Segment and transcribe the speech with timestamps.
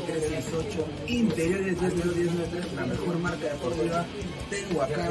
[0.00, 4.04] 368, interiores 303, la mejor marca deportiva.
[4.50, 5.08] Tengo acá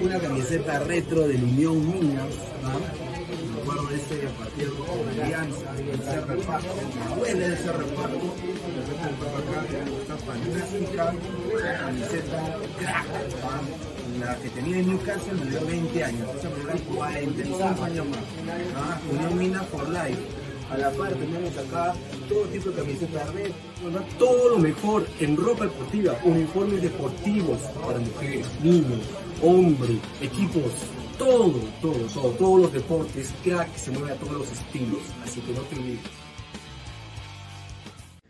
[0.00, 3.06] una camiseta retro del Unión Minas, ¿no?
[3.54, 6.74] Me acuerdo de ese partido con Alianza, ese reparto,
[7.10, 8.34] me duele ese reparto,
[9.38, 9.64] acá,
[10.00, 11.14] está fantástica,
[11.80, 13.06] camiseta Crack,
[14.20, 18.18] la que tenía en Newcastle me dio 20 años, esa me dio 45 años más.
[18.76, 19.00] ¿ah?
[19.10, 20.35] Unión Mina for Life.
[20.70, 21.94] A la par tenemos acá
[22.28, 23.52] todo tipo de camisetas red,
[23.84, 24.04] ¿verdad?
[24.18, 29.00] todo lo mejor en ropa deportiva, uniformes deportivos para mujeres, niños,
[29.42, 30.72] hombres, equipos,
[31.18, 35.52] todo, todo, todo, todos los deportes, crack, se mueve a todos los estilos, así que
[35.52, 36.00] no te olvides.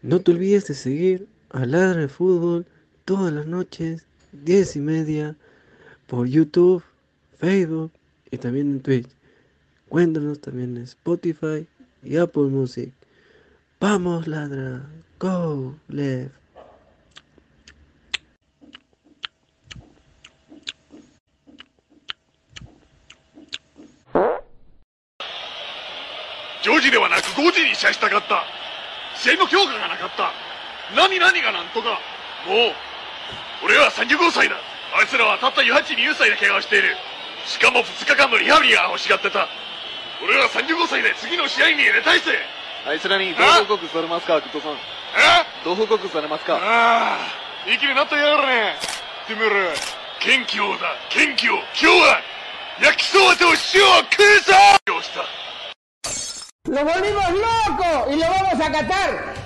[0.03, 2.67] No te olvides de seguir a Ladra de Fútbol
[3.07, 5.37] todas las noches, 10 y media,
[6.07, 6.83] por YouTube,
[7.39, 7.93] Facebook
[8.31, 9.09] y también en Twitch.
[9.89, 11.67] Cuéntanos también en Spotify
[12.09, 12.93] y Apple Music.
[13.81, 14.83] Vamos, ladra.
[15.19, 16.31] Go, left.4
[26.81, 28.45] 時ではなく5時に試合したかった。
[29.17, 30.33] 試合の強化がなかった。
[30.95, 31.99] 何何がなんとか。
[32.47, 32.75] もう
[33.65, 34.57] 俺は35歳だ。
[34.95, 36.97] あいつらはたった42歳で怪我をしている。
[37.47, 39.49] しかも2日間のリハビリが欲しがってた。
[40.23, 42.33] 俺は35歳で次の試合に入れたいぜ。
[42.87, 44.73] あいつらに同報告されますか、グッドさん。
[44.73, 44.77] え
[45.65, 46.57] 同報告されますか？
[46.57, 47.19] あ
[47.67, 48.75] あいきになったやがるね
[49.27, 49.55] てめえら。
[50.21, 50.95] 元気をだ。
[51.11, 52.21] 元気を今日は
[52.81, 54.53] 焼きそばと塩を食うぞ。
[54.95, 55.25] よした
[56.69, 59.46] ¡Lo volvimos loco y lo vamos a catar!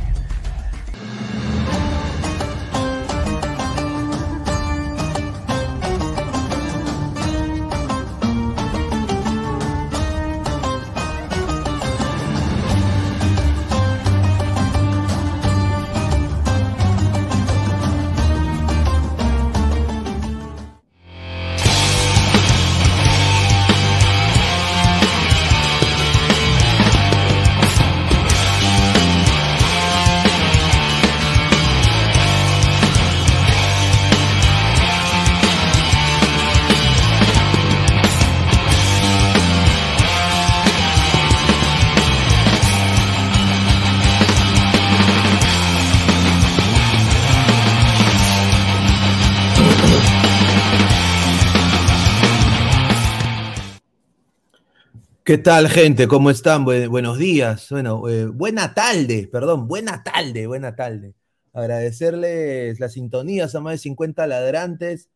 [55.31, 56.09] ¿Qué tal, gente?
[56.09, 56.65] ¿Cómo están?
[56.65, 57.69] Bu- buenos días.
[57.69, 61.15] Bueno, eh, buena tarde, perdón, buena tarde, buena tarde.
[61.53, 65.07] Agradecerles la sintonía a más de 50 ladrantes.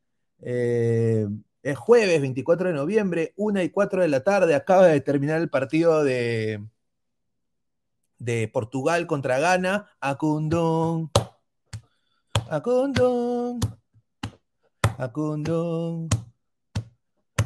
[0.42, 1.28] Eh,
[1.64, 4.56] es jueves 24 de noviembre, 1 y 4 de la tarde.
[4.56, 6.64] Acaba de terminar el partido de,
[8.18, 9.90] de Portugal contra Ghana.
[10.00, 11.12] Acundón.
[12.50, 13.60] Acundón.
[14.98, 16.08] Acundón.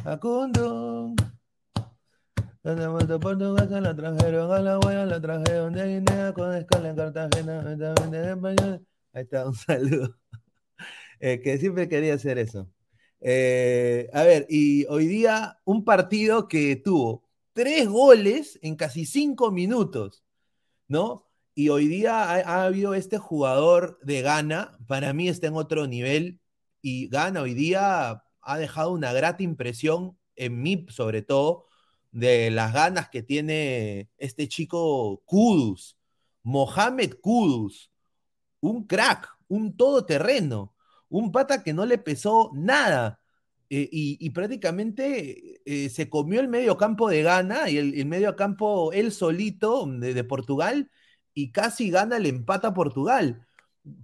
[0.04, 1.39] Acundón.
[2.62, 2.88] A la
[5.70, 7.64] de Guinea con escala en Cartagena.
[9.14, 10.14] Ahí está, un saludo.
[11.20, 12.70] Eh, que siempre quería hacer eso.
[13.22, 17.24] Eh, a ver, y hoy día un partido que tuvo
[17.54, 20.22] tres goles en casi cinco minutos,
[20.86, 21.26] ¿no?
[21.54, 25.86] Y hoy día ha, ha habido este jugador de Ghana, para mí está en otro
[25.86, 26.40] nivel,
[26.82, 31.69] y Ghana hoy día ha dejado una grata impresión en mí, sobre todo,
[32.12, 35.96] de las ganas que tiene este chico Kudus,
[36.42, 37.90] Mohamed Kudus,
[38.60, 40.74] un crack, un todoterreno,
[41.08, 43.20] un pata que no le pesó nada.
[43.70, 48.34] eh, y, prácticamente eh, se comió el medio campo de Ghana y el, el medio
[48.36, 50.90] campo él solito de, de Portugal
[51.34, 53.46] y casi gana el empata a Portugal.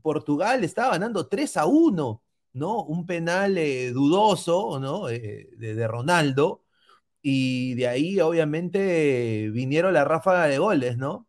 [0.02, 2.22] Portugal estaba ganando 3 a 1,
[2.54, 2.82] ¿no?
[2.84, 5.06] Un penal eh, dudoso, ¿no?
[5.06, 6.65] De Ronaldo
[7.28, 11.28] y de ahí obviamente vinieron la ráfaga de goles, ¿no?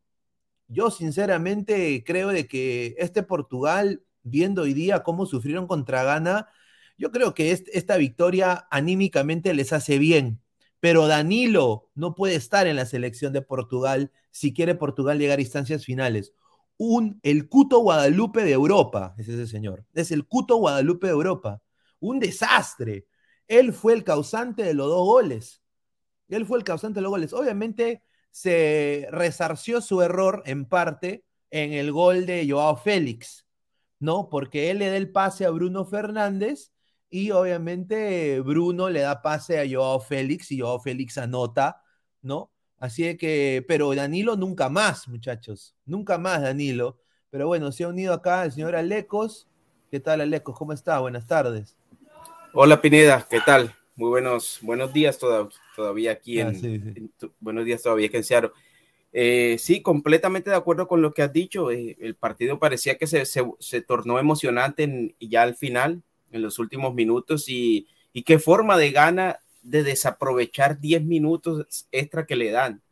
[0.68, 6.50] Yo sinceramente creo de que este Portugal, viendo hoy día cómo sufrieron contra Ghana,
[6.98, 10.42] yo creo que est- esta victoria anímicamente les hace bien,
[10.80, 15.42] pero Danilo no puede estar en la selección de Portugal si quiere Portugal llegar a
[15.42, 16.34] instancias finales.
[16.78, 21.62] Un, el Cuto Guadalupe de Europa, es ese señor, es el Cuto Guadalupe de Europa,
[22.00, 23.08] un desastre.
[23.48, 25.62] él fue el causante de los dos goles.
[26.30, 27.34] Él fue el causante de los goles.
[27.34, 33.46] Obviamente se resarció su error en parte en el gol de Joao Félix,
[34.00, 34.30] ¿no?
[34.30, 36.72] Porque él le da el pase a Bruno Fernández
[37.10, 41.82] y obviamente Bruno le da pase a Joao Félix y Joao Félix anota,
[42.22, 42.52] ¿no?
[42.80, 47.00] Así que, pero Danilo nunca más, muchachos, nunca más Danilo.
[47.30, 49.48] Pero bueno, se ha unido acá el señor Alecos.
[49.90, 50.56] ¿Qué tal, Alecos?
[50.58, 51.00] ¿Cómo está?
[51.00, 51.76] Buenas tardes.
[52.54, 53.74] Hola, Pineda, ¿qué tal?
[53.98, 55.18] Muy buenos, buenos días
[55.76, 56.92] todavía aquí Ah, en, sí, sí.
[56.96, 58.52] en tu- buenos días todavía aquí en.
[59.12, 61.72] Eh, sí, completamente de acuerdo con lo que has dicho.
[61.72, 66.44] Eh, el partido parecía que se, se, se tornó emocionante en- ya al final, en
[66.44, 72.36] los últimos minutos, y, y qué forma de gana de desaprovechar 10 minutos extra que
[72.36, 72.84] le dan.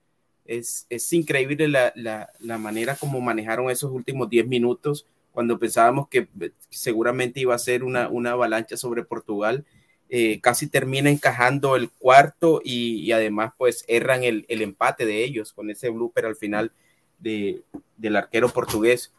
[0.46, 6.08] Es, es increíble la, la, la manera como manejaron esos últimos 10 minutos cuando pensábamos
[6.08, 9.66] que eh, seguramente iba a ser una, una avalancha sobre Portugal.
[10.10, 15.52] Eh, casi termina encajando el cuarto y, además pues erran el, el, empate de ellos
[15.52, 16.72] con ese blooper al final
[17.18, 17.64] de,
[17.98, 19.12] del arquero portugués.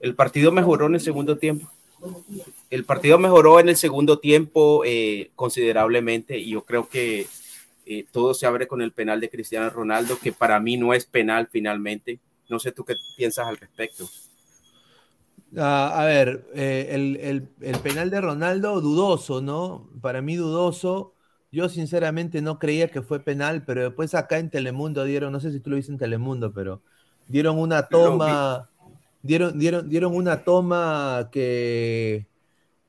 [0.00, 1.70] El partido mejoró en el segundo tiempo.
[2.68, 7.26] El partido mejoró en el segundo tiempo eh, considerablemente y yo creo que
[7.86, 11.06] eh, todo se abre con el penal de Cristiano Ronaldo, que para mí no es
[11.06, 12.18] penal finalmente.
[12.48, 14.08] No sé tú qué piensas al respecto.
[15.56, 19.88] Ah, a ver, eh, el, el- el penal de Ronaldo, dudoso, ¿no?
[20.00, 21.14] Para mí dudoso.
[21.52, 25.52] Yo sinceramente no creía que fue penal, pero después acá en Telemundo dieron, no sé
[25.52, 26.82] si tú lo viste en Telemundo, pero
[27.28, 28.68] dieron una toma,
[29.22, 32.26] dieron, dieron, dieron una toma que,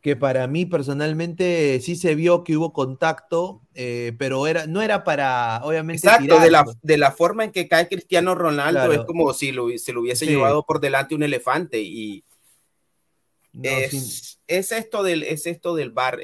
[0.02, 5.04] que para mí personalmente sí se vio que hubo contacto, eh, pero era, no era
[5.04, 6.74] para, obviamente, Exacto, de la, tirarlo.
[6.82, 8.94] de la forma en que cae Cristiano Ronaldo Claro.
[8.94, 10.32] es como si lo, se lo hubiese Sí.
[10.32, 12.24] llevado por delante un elefante y
[13.56, 16.20] No, es, sin- es esto del es esto del bar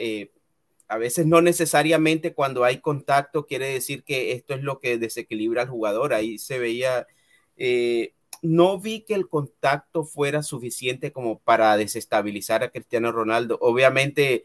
[0.88, 5.62] a veces no necesariamente cuando hay contacto quiere decir que esto es lo que desequilibra
[5.62, 6.14] al jugador.
[6.14, 7.08] Ahí se veía
[7.56, 13.58] eh, no vi que el contacto fuera suficiente como para desestabilizar a Cristiano Ronaldo.
[13.62, 14.44] Obviamente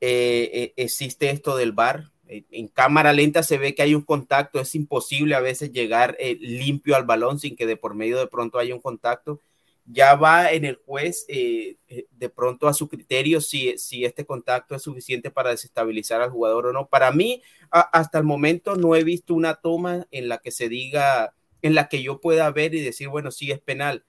[0.00, 2.10] eh, eh, existe esto del bar.
[2.26, 4.60] En cámara lenta se ve que hay un contacto.
[4.60, 8.28] Es imposible a veces llegar eh, limpio al balón sin que de por medio de
[8.28, 9.40] pronto haya un contacto
[9.84, 14.24] ya va en el juez eh, eh, de pronto a su criterio si, si este
[14.24, 16.88] contacto es suficiente para desestabilizar al jugador o no.
[16.88, 21.34] Para mí, hasta el momento no he visto una toma en la que se diga,
[21.62, 24.04] en la que yo pueda ver y decir, bueno, sí es penal.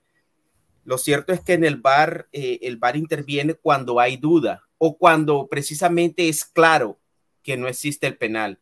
[0.83, 4.97] Lo cierto es que en el bar, eh, el bar interviene cuando hay duda o
[4.97, 6.99] cuando precisamente es claro
[7.43, 8.59] que no existe el penal.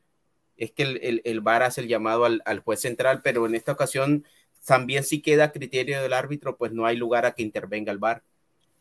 [0.58, 3.56] Es que el, el, el bar hace el llamado al, al juez central, pero en
[3.56, 4.26] esta ocasión
[4.66, 7.98] también si queda a criterio del árbitro, pues no hay lugar a que intervenga el
[8.00, 8.24] VAR.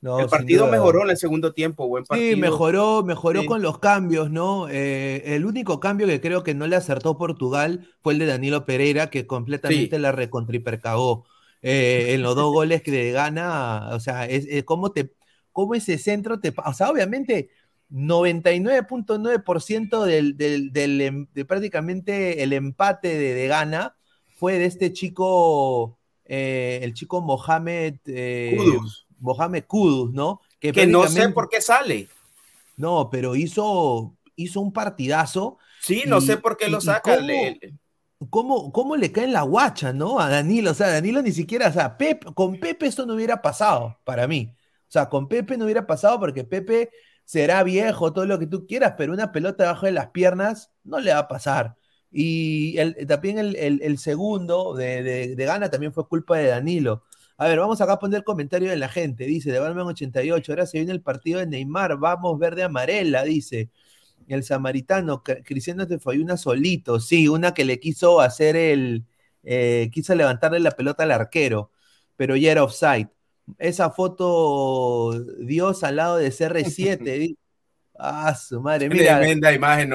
[0.00, 2.30] no, el partido mejoró en el segundo tiempo, buen partido.
[2.34, 3.46] Sí, mejoró, mejoró Sí.
[3.48, 4.68] con los cambios, ¿no?
[4.70, 8.64] Eh, el único cambio que creo que no le acertó Portugal fue el de Danilo
[8.64, 10.02] Pereira, que completamente Sí.
[10.02, 11.24] la recontripercagó.
[11.62, 15.14] Eh, en los dos goles que de gana, o sea, es, es cómo te,
[15.50, 17.50] cómo ese centro te, o sea, obviamente
[17.90, 23.96] 99.9% del, del, del em- de prácticamente el empate de, de gana
[24.38, 29.06] fue de este chico, eh, el chico Mohamed, eh, Kudus.
[29.18, 30.40] Mohamed Kudus, ¿no?
[30.60, 32.08] que no sé por qué sale.
[32.76, 35.58] no, pero hizo, hizo un partidazo.
[35.80, 37.16] Sí, no Y- sé por qué lo saca.
[37.16, 37.74] cómo- Le- le-
[38.30, 40.18] ¿Cómo, ¿Cómo le cae en la guacha, no?
[40.18, 40.72] A Danilo.
[40.72, 44.26] O sea, Danilo ni siquiera, o sea, Pep, con Pepe esto no hubiera pasado para
[44.26, 44.52] mí.
[44.56, 46.90] O sea, con Pepe no hubiera pasado porque Pepe
[47.24, 50.98] será viejo, todo lo que tú quieras, pero una pelota debajo de las piernas no
[50.98, 51.76] le va a pasar.
[52.10, 56.46] Y el- también el, el- el segundo de, de, de Gana también fue culpa de
[56.48, 57.04] Danilo.
[57.36, 59.24] A ver, vamos acá a poner comentario de la gente.
[59.24, 63.70] Dice, de Batman 88, ahora se viene el partido de Neymar, vamos verde amarela, dice.
[64.28, 69.06] El samaritano, Cr- Cristiano te falló una solito, sí, una que le quiso hacer el,
[69.42, 71.70] eh, quiso levantarle la pelota al arquero,
[72.16, 73.08] pero ya era offside.
[73.58, 77.38] Esa foto, Dios al lado de CR7, di-
[77.98, 79.90] ah, su madre, mira, Tremenda imagen,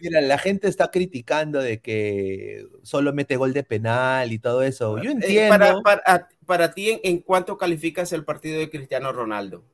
[0.00, 4.98] mira, la gente está criticando de que solo mete gol de penal y todo eso.
[4.98, 5.48] Yo Eh, entiendo.
[5.48, 9.64] para, para, para ti, ¿en, cuánto calificas el partido de Cristiano Ronaldo?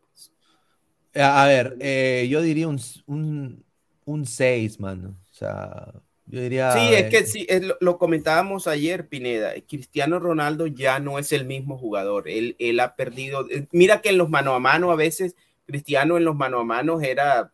[1.15, 3.65] A, ver, eh, yo diría un, un,
[4.05, 5.17] un 6, mano.
[5.31, 5.93] O sea,
[6.27, 6.73] yo diría.
[6.73, 9.53] Sí, es que sí, es lo, lo comentábamos ayer, Pineda.
[9.67, 12.29] Cristiano Ronaldo ya no es el mismo jugador.
[12.29, 13.49] Él, él ha perdido.
[13.51, 15.35] eh, Mira que en los mano a mano, a veces,
[15.67, 17.51] Cristiano en los mano a mano era,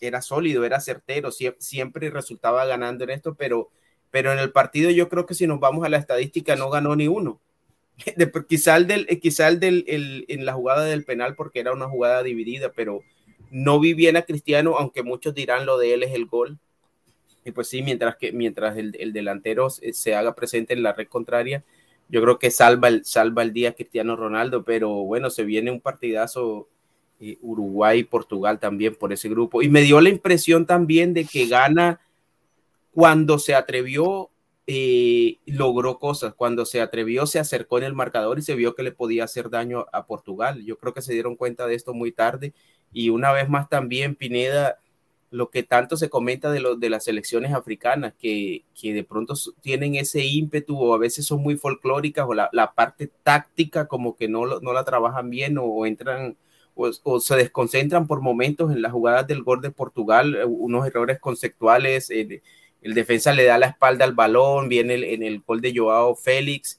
[0.00, 3.70] era sólido, era certero, sie- siempre resultaba ganando en esto, pero,
[4.10, 6.96] pero en el partido yo creo que si nos vamos a la estadística, no ganó
[6.96, 7.40] ni uno.
[8.16, 11.60] De- quizá el del, eh, quizá el del, el- en la jugada del penal, porque
[11.60, 13.02] era una jugada dividida, pero,
[13.52, 16.58] No vi bien a Cristiano, aunque muchos dirán lo de él es el gol.
[17.44, 20.92] Y pues sí, mientras que mientras el, el delantero se, se haga presente en la
[20.92, 21.64] red contraria,
[22.08, 25.80] yo creo que salva el, salva el día Cristiano Ronaldo, pero bueno, se viene un
[25.80, 26.68] partidazo
[27.20, 29.60] eh, Uruguay-Portugal también por ese grupo.
[29.62, 32.00] Y me dio la impresión también de que gana
[32.92, 34.30] cuando se atrevió,
[34.66, 38.82] eh, logró cosas, cuando se atrevió, se acercó en el marcador y se vio que
[38.82, 40.64] le podía hacer daño a Portugal.
[40.64, 42.54] Yo creo que se dieron cuenta de esto muy tarde.
[42.92, 44.78] Y una vez más también, Pineda,
[45.30, 49.34] lo que tanto se comenta de, lo, de las selecciones africanas, que, que, de pronto
[49.60, 54.16] tienen ese ímpetu o a veces son muy folclóricas o la, la parte táctica como
[54.16, 56.36] que no, no la trabajan bien o entran
[56.80, 60.86] o, o, se desconcentran por momentos en las jugadas del gol de Portugal, eh, unos
[60.86, 62.42] errores conceptuales, el,
[62.82, 66.14] el defensa le da la espalda al balón, viene el, en el gol de Joao
[66.14, 66.78] Félix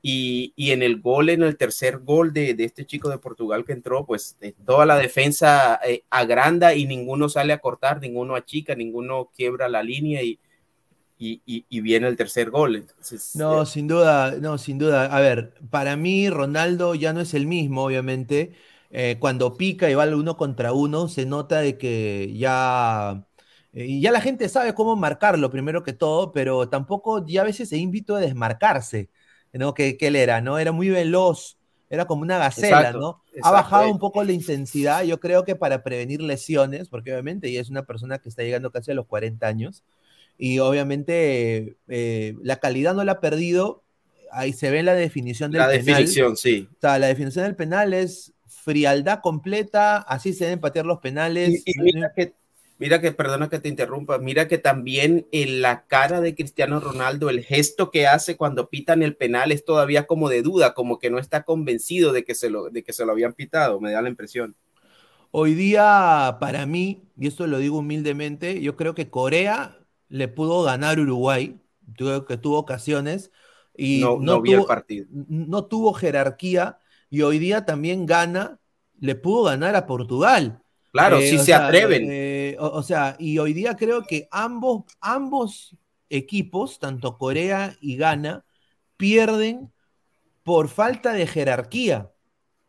[0.00, 3.64] y, y, en el gol, en el tercer gol de, de, este chico de Portugal
[3.64, 8.34] que entró, pues eh, toda la defensa eh, agranda y ninguno sale a cortar, ninguno
[8.34, 10.40] achica, ninguno quiebra la línea y,
[11.18, 12.74] y, y, viene el tercer gol.
[12.74, 15.04] Entonces, no, eh, sin duda, no, sin duda.
[15.04, 18.54] A ver, para mí Ronaldo ya no es el mismo, obviamente
[18.94, 23.26] eh, cuando pica y va uno contra uno, se nota de que ya,
[23.72, 27.70] eh, ya la gente sabe cómo marcarlo primero que todo, pero tampoco ya a veces
[27.70, 29.08] se invito a desmarcarse,
[29.54, 29.72] ¿no?
[29.72, 30.58] Que, que, él era, ¿no?
[30.58, 31.56] Era muy veloz,
[31.88, 33.22] era como una gacela, exacto, ¿no?
[33.28, 33.48] Exacto.
[33.48, 37.62] Ha bajado un poco la intensidad, yo creo que para prevenir lesiones, porque obviamente ella
[37.62, 39.84] es una persona que está llegando casi a los 40 años,
[40.36, 43.84] y obviamente eh, la calidad no la ha perdido,
[44.32, 45.84] ahí se ve la definición del la penal.
[45.86, 46.68] definición, sí.
[46.70, 48.31] O sea, la definición del penal es
[48.62, 51.62] frialdad completa, así se deben patear los penales.
[51.66, 52.34] Y, y mira, que,
[52.78, 57.28] mira que, perdona que te interrumpa, mira que también en la cara de Cristiano Ronaldo,
[57.28, 61.10] el gesto que hace cuando pitan el penal es todavía como de duda, como que
[61.10, 64.00] no está convencido de que se lo, de que se lo habían pitado, me da
[64.00, 64.54] la impresión.
[65.32, 69.78] Hoy día, para mí, y esto lo digo humildemente, yo creo que Corea
[70.08, 71.58] le pudo ganar Uruguay,
[71.96, 73.32] creo que tuvo ocasiones
[73.76, 75.06] y no, no, no tuvo, el partido.
[75.10, 76.78] no tuvo jerarquía
[77.12, 78.58] y hoy día también gana,
[78.98, 80.62] le pudo ganar a Portugal.
[80.92, 82.06] Claro, eh, si se sea, atreven.
[82.10, 85.76] Eh, o, o, sea, y hoy día creo que ambos, ambos
[86.08, 88.46] equipos, tanto Corea y Ghana,
[88.96, 89.70] pierden
[90.42, 92.10] por falta de jerarquía.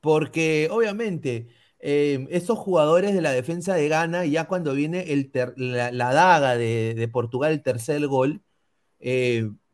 [0.02, 1.48] Porque obviamente
[1.80, 6.14] eh, esos jugadores de la defensa de Ghana, ya cuando viene el ter, la, la,
[6.14, 8.42] daga de, de, Portugal, el tercer gol,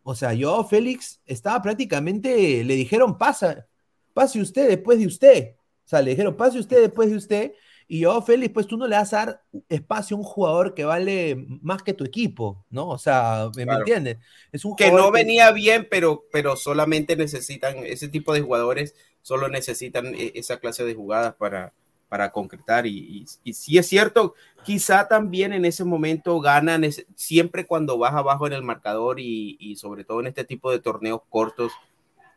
[0.04, 3.66] o sea, yo, Félix, estaba prácticamente, le dijeron, pasa,
[4.13, 5.56] pase usted después de usted.
[5.86, 7.54] O sea, le dijeron, pase usted después de usted.
[7.88, 10.86] Y yo, Félix, pues tú no le vas a dar espacio a un jugador que
[10.86, 12.88] vale más que tu equipo, ¿no?
[12.89, 13.80] O sea, ¿me, claro.
[13.80, 14.18] entiendes?
[14.51, 15.24] Es un que no que...
[15.24, 20.86] venía bien, pero, pero solamente necesitan, ese tipo de jugadores solo necesitan e, esa clase
[20.86, 21.74] de jugadas para,
[22.10, 22.86] para concretar.
[22.86, 26.86] Y, y, y sí es cierto, quizá también en ese momento ganan,
[27.16, 30.78] siempre cuando vas abajo en el marcador y, y sobre todo en este tipo de
[30.78, 31.72] torneos cortos,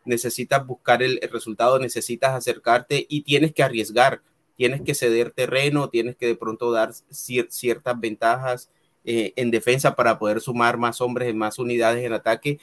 [0.05, 4.23] necesitas buscar el, resultado, necesitas acercarte y tienes que arriesgar,
[4.57, 8.71] tienes que ceder terreno, tienes que de pronto dar cier ciertas ventajas
[9.05, 12.59] eh, en defensa para poder sumar más hombres en más unidades en ataque.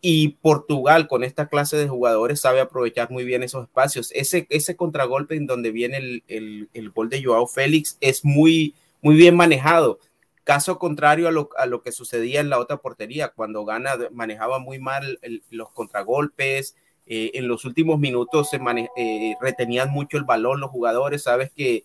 [0.00, 4.10] Y Portugal con esta clase de jugadores sabe aprovechar muy bien esos espacios.
[4.12, 9.16] Ese, contragolpe en donde viene el, el, el gol de Joao Félix es muy, muy
[9.16, 9.98] bien manejado.
[10.44, 14.58] Caso contrario a lo, a lo, que sucedía en la otra portería, cuando Gana manejaba
[14.58, 15.18] muy mal
[15.50, 16.76] los contragolpes,
[17.06, 21.50] eh, en los últimos minutos se mane eh, retenían mucho el balón los jugadores, sabes
[21.50, 21.84] que,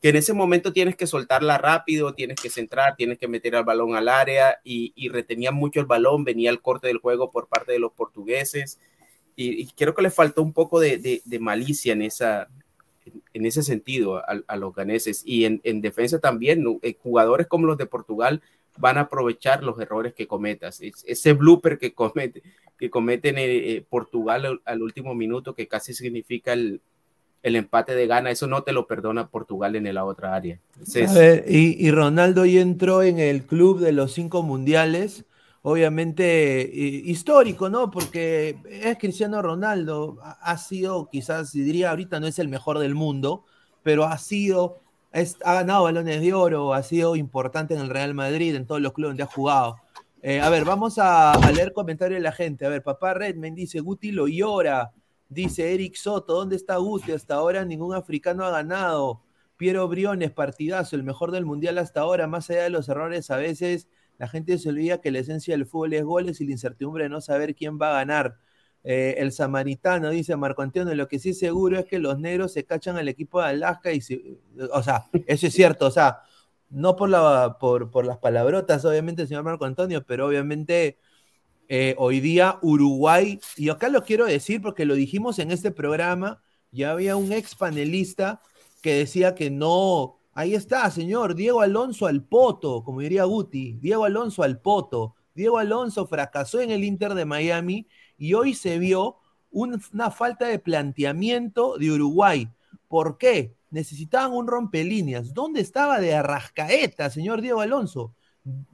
[0.00, 3.64] que, en ese momento tienes que soltarla rápido, tienes que centrar, tienes que meter el
[3.64, 7.48] balón al área y, y retenían mucho el balón, venía el corte del juego por
[7.48, 8.80] parte de los portugueses
[9.36, 12.48] y, y creo que le faltó un poco de, de malicia en esa,
[13.34, 15.22] en ese sentido a, a los ganeses.
[15.24, 18.42] Y en, en defensa también eh, jugadores como los de Portugal
[18.78, 20.80] van a aprovechar los errores que cometas.
[20.80, 22.42] Es, ese blooper que comete
[22.78, 26.80] que cometen eh, eh, Portugal al, al, último minuto que casi significa el,
[27.44, 30.58] el empate de gana eso no te lo perdona Portugal en la otra área.
[30.72, 35.24] Entonces, ver, y, y, Ronaldo ya entró en el club de los cinco mundiales
[35.62, 37.90] obviamente eh, histórico, ¿no?
[37.90, 43.44] Porque es Cristiano Ronaldo, ha sido, quizás diría ahorita no es el mejor del mundo,
[43.82, 44.80] pero ha sido,
[45.12, 48.80] es, ha ganado balones de oro, ha sido importante en el Real Madrid, en todos
[48.80, 49.76] los clubes donde ha jugado.
[50.20, 52.64] Eh, a ver, vamos a, a, leer comentarios de la gente.
[52.66, 54.92] A ver, papá Redman dice, Guti lo llora.
[55.28, 57.12] Dice Eric Soto, ¿dónde está Guti?
[57.12, 59.22] Hasta ahora ningún africano ha ganado.
[59.56, 63.36] Piero Briones, partidazo, el mejor del mundial hasta ahora, más allá de los errores a
[63.36, 67.04] veces la gente se olvida que la esencia del fútbol es goles y la incertidumbre
[67.04, 68.36] de no saber quién va a ganar.
[68.84, 72.64] Eh, el samaritano dice Marco Antonio, lo que sí seguro es que los negros se
[72.64, 74.38] cachan al equipo de Alaska y se-
[74.72, 76.20] o sea, eso es cierto, o sea,
[76.70, 80.98] no por, la, por las palabrotas, obviamente, señor Marco Antonio, pero obviamente
[81.68, 86.42] eh, hoy día Uruguay, y acá lo quiero decir porque lo dijimos en este programa,
[86.70, 88.40] ya había un ex panelista
[88.82, 94.04] que decía que no, ahí está, señor, Diego Alonso al poto, como diría Guti, Diego
[94.04, 97.86] Alonso al poto, Diego Alonso fracasó en el Inter de Miami
[98.18, 99.16] y hoy se vio
[99.50, 102.48] un- una falta de planteamiento de Uruguay.
[102.88, 103.54] ¿Por qué?
[103.70, 105.32] Necesitaban un rompelíneas.
[105.32, 108.14] ¿Dónde estaba de Arrascaeta, señor Diego Alonso?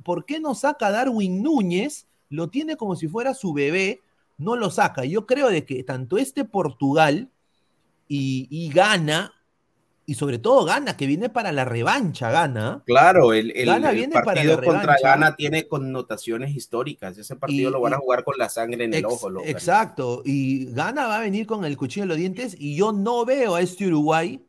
[0.03, 2.07] ¿Por qué no saca Darwin Núñez?
[2.31, 4.01] Lo tiene como si fuera su bebé,
[4.37, 5.05] no lo saca.
[5.05, 7.31] Yo creo de que tanto este Portugal
[8.09, 9.33] y, y Ghana,
[10.09, 12.83] y sobre todo Ghana, que viene para la revancha, Ghana.
[12.87, 13.67] Claro, el, el-
[14.11, 15.09] para partido contra revancha.
[15.09, 17.19] Ghana tiene connotaciones históricas.
[17.19, 19.31] Ese partido Y- lo van a jugar con la sangre en el ojo.
[19.45, 23.25] exacto, y Ghana va a venir con el cuchillo en los dientes y yo no
[23.27, 24.43] veo a este Uruguay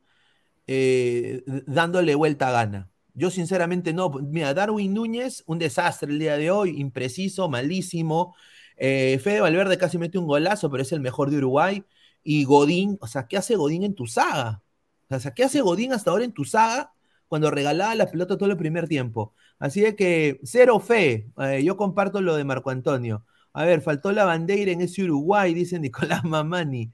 [0.67, 2.89] eh, dándole vuelta a Ghana.
[3.13, 4.10] Yo sinceramente no.
[4.12, 8.34] Mira, Darwin Núñez, un desastre el día de hoy, impreciso, malísimo.
[8.78, 11.84] Eh, Fede Valverde casi mete un golazo, pero es el mejor de Uruguay.
[12.24, 14.62] Y Godín, o sea, ¿qué hace Godín en tu saga?
[15.10, 16.93] O sea, ¿qué hace Godín hasta ahora en tu saga
[17.28, 19.34] cuando regalaba la pelota todo el primer tiempo?
[19.58, 21.32] Así de que, cero fe.
[21.38, 23.26] Eh, yo comparto lo de Marco Antonio.
[23.54, 26.91] A ver, faltó la bandera en ese Uruguay, dice Nicolás Mamani.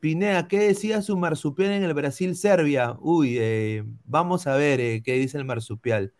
[0.00, 2.96] Pinea, ¿qué decía su marsupial en el Brasil-Serbia?
[3.00, 6.14] Uy, eh, vamos a ver eh, qué dice el marsupial.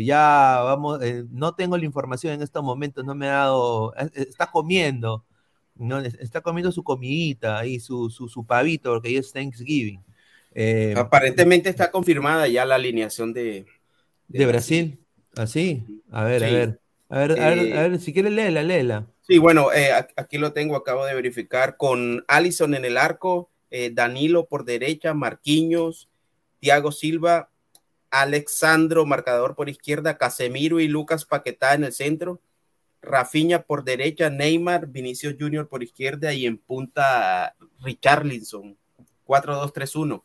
[0.00, 5.26] Ya vamos, no tengo la información en estos momentos, no me ha dado, está comiendo,
[5.74, 5.98] ¿no?
[6.00, 10.02] Es- está comiendo su comidita ahí, su, su, su pavito, porque ahí es Thanksgiving.
[10.60, 13.64] Eh, Aparentemente está confirmada ya la alineación de,
[14.26, 14.98] de Brasil,
[15.36, 16.52] así, a ver, a Sí.
[16.52, 19.06] ver, a ver, a ver, Eh, a ver, si quieres léela, léela.
[19.22, 23.50] Sí, bueno, eh, aquí lo tengo, acabo de verificar, con Allison en el arco,
[23.92, 26.08] Danilo por derecha, Marquinhos,
[26.58, 27.50] Thiago Silva,
[28.10, 32.40] Alexandro, marcador por izquierda, Casemiro y Lucas Paquetá en el centro,
[33.00, 38.76] Rafinha por derecha, Neymar, Vinicius Junior por izquierda y en punta Richarlison,
[39.24, 40.24] 4-2-3-1.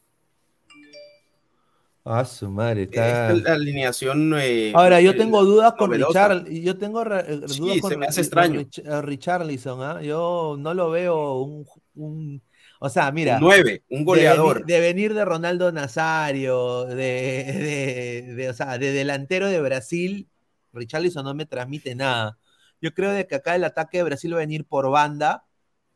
[2.06, 3.32] Ah, su madre, Esta está...
[3.34, 4.34] es la alineación.
[4.38, 5.92] eh, Ahora, yo eh, tengo dudas con.
[5.92, 8.60] Richard, yo tengo eh, dudas Sí, con, se me hace extraño.
[8.60, 10.02] Rich- Richarlison, ¿ah?
[10.02, 12.42] Yo no lo veo un, un-
[12.82, 14.58] o sea, mira, Un nueve, un de goleador.
[14.64, 20.28] venir- De, venir de Ronaldo Nazario, de, de, de- o sea, de delantero de Brasil,
[20.74, 22.38] Richarlison no me transmite nada.
[22.82, 25.46] Yo creo de que acá el ataque de Brasil va a venir por banda,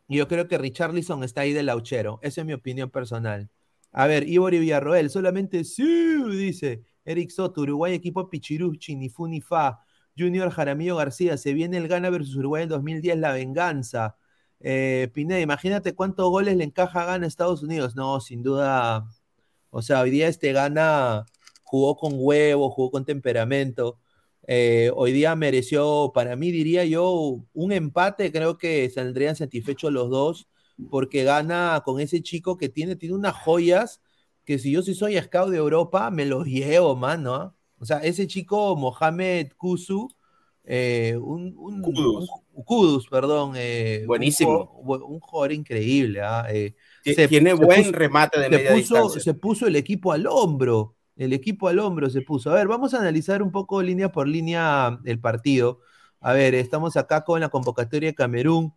[0.08, 2.20] y yo creo que Richarlison está ahí de lauchero.
[2.22, 3.50] Esa es mi opinión personal.
[3.92, 5.84] A ver, Ivori Villarroel, solamente sí,
[6.30, 9.80] dice Eric Soto, Uruguay, equipo Pichiruchi, ni fu ni fa.
[10.18, 14.18] Junior Jaramillo García, se viene el Gana versus Uruguay en 2010, la venganza.
[14.60, 17.96] Eh, Pineda, imagínate cuántos goles le encaja Gana a Estados Unidos.
[17.96, 19.08] No, sin duda.
[19.70, 21.26] O sea, hoy día este Gana
[21.64, 24.00] jugó con huevo, jugó con temperamento.
[24.48, 28.32] Eh, hoy día mereció, para mí diría yo, un empate.
[28.32, 30.48] Creo que saldrían satisfechos los dos,
[30.90, 34.02] porque gana con ese chico que tiene, tiene unas joyas
[34.46, 37.34] que si yo sí soy scout de Europa, me los llevo, mano.
[37.36, 37.56] ¿ah?
[37.80, 40.08] O sea, ese chico, Mohamed Kusu,
[40.64, 42.30] eh, un, un- Kudus.
[42.54, 43.54] un- Kudus, perdón.
[43.56, 44.72] eh, Buenísimo.
[44.84, 46.22] Un, jugador increíble.
[46.22, 46.46] ¿ah?
[46.50, 49.22] Eh, se- Tiene se buen puso- remate de media puso, distancia.
[49.22, 50.96] se puso el equipo al hombro.
[51.16, 52.52] El equipo al hombro se puso.
[52.52, 55.80] A ver, vamos a analizar un poco línea por línea el partido.
[56.20, 58.74] A ver, estamos acá con la convocatoria de Camerún.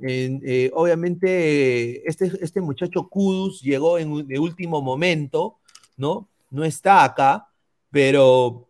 [0.00, 5.58] En, eh, obviamente, eh, este, este muchacho Kudus llegó en de último momento,
[5.96, 6.28] ¿no?
[6.50, 7.48] No está acá,
[7.90, 8.68] pero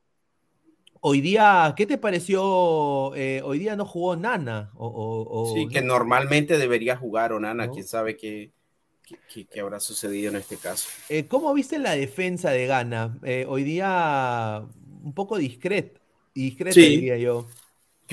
[1.00, 3.14] hoy día, ¿qué te pareció?
[3.14, 4.70] Eh, hoy día no jugó Nana.
[4.74, 7.72] O, o- o- Sí, que no- normalmente debería jugar Onana, ¿No?
[7.72, 8.52] quién sabe qué,
[9.06, 10.88] qué, qué- qué habrá sucedido en este caso.
[11.08, 13.18] Eh, ¿Cómo viste la defensa de Ghana?
[13.22, 14.62] Eh, hoy día
[15.02, 16.00] un poco discreta,
[16.34, 16.86] discreta Sí.
[16.86, 17.46] diría yo.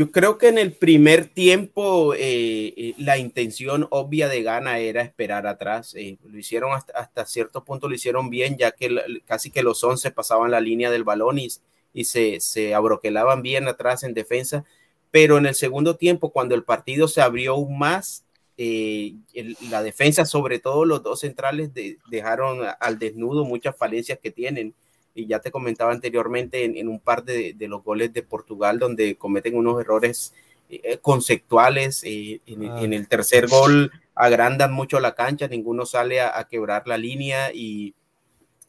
[0.02, 5.04] Yo creo que en el primer tiempo eh, eh, la intención obvia de Ghana era
[5.04, 5.94] esperar atrás.
[5.96, 8.90] eh, lo hicieron hasta, hasta cierto punto, lo hicieron bien, ya que
[9.28, 11.50] casi que los 11 pasaban la línea del balón y,
[11.94, 14.66] y se, se abroquelaban bien atrás en defensa.
[15.12, 18.26] Pero en el segundo tiempo, cuando el partido se abrió aún más,
[18.58, 24.18] eh, el- la defensa, sobre todo los dos centrales, de- dejaron al desnudo muchas falencias
[24.18, 24.74] que tienen
[25.14, 28.80] y ya te comentaba anteriormente en, en un par de, de los goles de Portugal
[28.80, 30.34] donde cometen unos errores
[30.70, 32.04] eh, conceptuales.
[32.06, 32.82] eh, en, Ah.
[32.82, 37.52] en el tercer gol agrandan mucho la cancha, ninguno sale a, a quebrar la línea
[37.54, 37.94] y,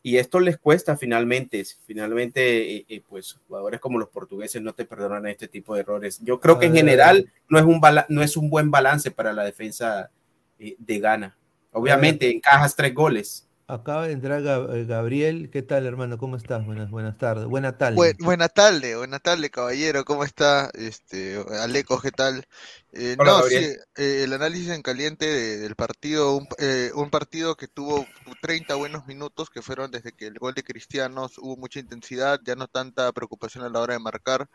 [0.02, 1.64] y esto les cuesta finalmente.
[1.86, 6.18] Finalmente, eh, eh, pues jugadores como los portugueses no te perdonan este tipo de errores.
[6.24, 6.76] Yo creo que en Ah.
[6.76, 10.10] general no es un, no es un buen balance para la defensa
[10.58, 11.36] eh, de Ghana.
[11.72, 13.46] Obviamente, encajas tres goles.
[13.72, 15.48] Acaba de entrar eh, Gabriel.
[15.50, 16.18] ¿Qué tal, hermano?
[16.18, 16.66] ¿Cómo estás?
[16.66, 17.46] Buenas, buenas tardes.
[17.46, 17.96] Buena tarde.
[17.96, 20.04] Buen- buena tarde, buena tarde, caballero.
[20.04, 20.70] ¿Cómo está?
[20.74, 22.44] Este, Aleco, ¿qué tal?
[22.92, 27.08] Eh, Hola, no, sí, eh, el análisis en caliente de- del partido, un, eh, un
[27.08, 28.06] partido que tuvo
[28.42, 32.54] 30 buenos minutos, que fueron desde que el gol de Cristianos hubo mucha intensidad, ya
[32.54, 34.50] no tanta preocupación a la hora de marcar.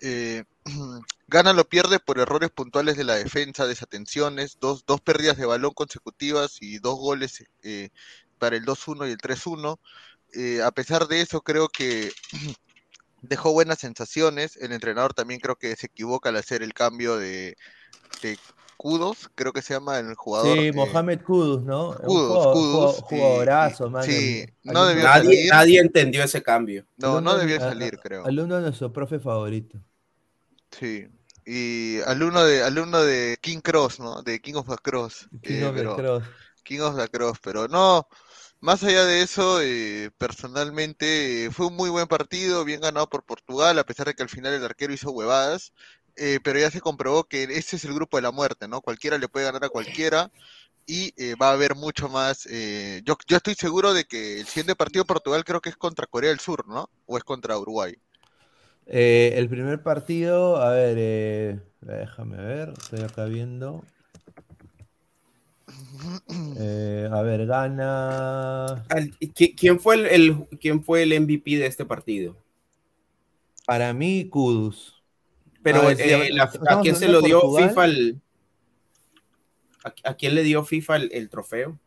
[0.00, 0.44] Eh,
[1.28, 5.72] Gana lo pierde por errores puntuales de la defensa, desatenciones, dos, dos pérdidas de balón
[5.72, 7.88] consecutivas y dos goles eh,
[8.40, 9.78] para el 2-1 y el 3-1.
[10.34, 12.10] Eh, a pesar de eso, creo que
[13.22, 14.56] dejó buenas sensaciones.
[14.56, 17.56] El entrenador también creo que se equivoca al hacer el cambio de,
[18.22, 18.38] de
[18.76, 20.56] Kudos, creo que se llama el jugador.
[20.56, 21.94] Sí, eh, Mohamed Kudus, ¿no?
[21.96, 24.04] Kudus, jugador- jugadorazo, man.
[24.04, 25.50] sí, no debió Nadie, salir.
[25.50, 26.86] nadie entendió ese cambio.
[26.96, 28.24] No, no debió a- salir, a- creo.
[28.24, 29.78] Alumno de nuestro profe favorito.
[30.70, 31.06] Sí.
[31.44, 34.22] Y alumno de, alumno de King Cross, ¿no?
[34.22, 35.28] De King of the Cross.
[35.42, 36.24] King eh, of the pero- Cross.
[36.62, 38.06] King of the Cross, pero no,
[38.60, 43.78] más allá de eso, eh, personalmente fue un muy buen partido, bien ganado por Portugal,
[43.78, 45.72] a pesar de que al final el arquero hizo huevadas,
[46.16, 48.80] eh, pero ya se comprobó que ese es el grupo de la muerte, ¿no?
[48.82, 50.30] Cualquiera le puede ganar a cualquiera
[50.86, 52.46] y eh, va a haber mucho más.
[52.50, 55.76] eh, yo, yo estoy seguro de que el siguiente partido de Portugal creo que es
[55.76, 56.90] contra Corea del Sur, ¿no?
[57.06, 57.94] O es contra Uruguay.
[58.86, 63.84] El primer partido, a ver, déjame ver, estoy acá viendo.
[66.58, 68.64] Eh, a ver, gana.
[68.88, 72.36] Al- ¿qui- ¿Quién fue el, el- quién fue el MVP de este partido?
[73.66, 75.02] Para mí, Kudus.
[75.62, 77.68] Pero A ver, sí, eh, a ver, la- estamos ¿a quién se lo dio Portugal.
[77.68, 78.20] FIFA el,
[79.84, 81.78] a, a quién le dio FIFA el, el trofeo?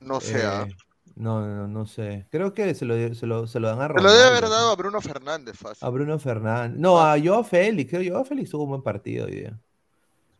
[0.00, 0.66] No sé, ah.
[0.68, 0.74] Eh,
[1.16, 2.26] no, no, no sé.
[2.30, 4.42] Creo que se lo, dio- se lo, se lo dan a Se lo debe haber
[4.42, 5.86] Ronaldo, dado a Bruno Fernández, fácil.
[5.86, 6.78] A Bruno Fernández.
[6.78, 7.88] No, a Joao Félix.
[7.90, 9.58] Creo que Joao Félix tuvo un buen partido hoy día.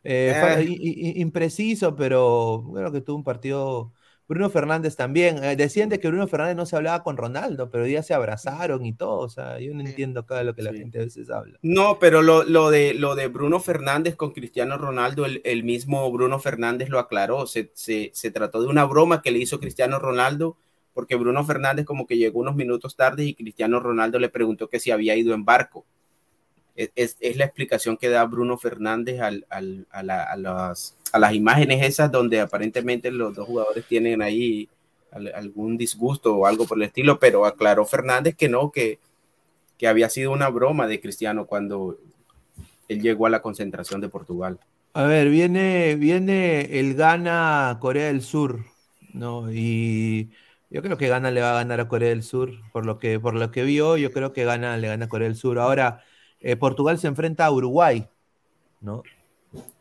[0.09, 1.13] Eh, Eh.
[1.17, 3.93] impreciso, pero creo que tuvo un partido.
[4.29, 5.43] Bruno Fernández también.
[5.45, 8.13] Eh, decían de que Bruno Fernández no se hablaba con Ronaldo, pero hoy día se
[8.13, 9.19] abrazaron y todo.
[9.21, 9.87] O sea, yo no Sí.
[9.91, 10.79] entiendo acá lo que la Sí.
[10.79, 11.59] gente a veces habla.
[11.63, 16.11] No, pero lo, lo de, lo de Bruno Fernández con Cristiano Ronaldo, el, el mismo
[16.11, 17.47] Bruno Fernández lo aclaró.
[17.47, 20.57] Se, se- se trató de una broma que le hizo Cristiano Ronaldo,
[20.93, 24.81] porque Bruno Fernández como que llegó unos minutos tarde y Cristiano Ronaldo le preguntó que
[24.81, 25.87] si había ido en barco.
[26.77, 31.19] Es, es- la explicación que da Bruno Fernández al- al- a, la- a las, a
[31.19, 34.69] las imágenes esas donde aparentemente los dos jugadores tienen ahí
[35.11, 38.99] al- algún disgusto o algo por el estilo, pero aclaró Fernández que no, que,
[39.79, 41.99] que había sido una broma de Cristiano cuando
[42.89, 44.59] él llegó a la concentración de Portugal.
[44.95, 48.65] A ver, viene, viene el Ghana Corea del Sur,
[49.13, 49.53] ¿no?
[49.53, 50.31] Y
[50.71, 53.21] yo creo que Ghana le va a ganar a Corea del Sur, por lo que,
[53.21, 55.59] por lo que vio, yo creo que Ghana le gana a Corea del Sur.
[55.59, 56.03] Ahora,
[56.47, 58.07] eh, Portugal se enfrenta a Uruguay,
[58.81, 59.03] ¿no?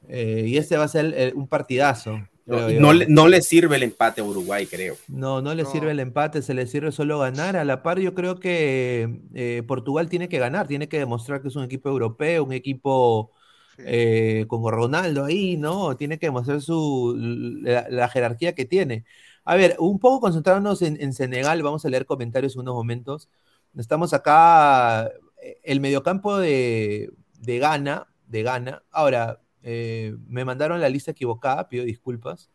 [0.08, 2.19] Eh, y este va a ser eh, un partidazo.
[2.47, 4.95] No, le- no le sirve el empate a Uruguay, creo.
[5.08, 5.71] No, no le No.
[5.71, 7.56] sirve el empate, se le sirve solo ganar.
[7.58, 11.47] A la par, yo creo que eh, Portugal tiene que ganar, tiene que demostrar que
[11.47, 13.32] es un equipo europeo, un equipo
[13.78, 14.45] Sí.
[14.47, 15.97] con Ronaldo ahí, ¿no?
[15.97, 19.04] Tiene que demostrar su, la, la jerarquía que tiene.
[19.43, 23.28] A ver, un poco concentrarnos en, en Senegal, vamos a leer comentarios en unos momentos.
[23.78, 25.12] Estamos acá,
[25.63, 28.84] el mediocampo de, de Ghana, de Ghana.
[28.91, 32.49] Ahora, eh, me mandaron la lista equivocada, pido disculpas.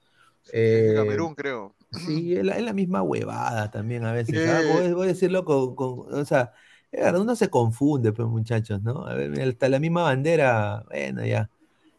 [0.52, 1.74] Eh, Camerún, creo.
[2.06, 4.48] Sí, es la, es la misma huevada también a veces.
[4.48, 4.60] ¿ah?
[4.62, 4.72] Eh.
[4.72, 6.52] Voy, voy a decirlo con, con- o sea,
[6.92, 9.06] es verdad, uno se confunde, pues, muchachos, ¿no?
[9.06, 11.50] A ver, hasta la misma bandera, bueno, ya.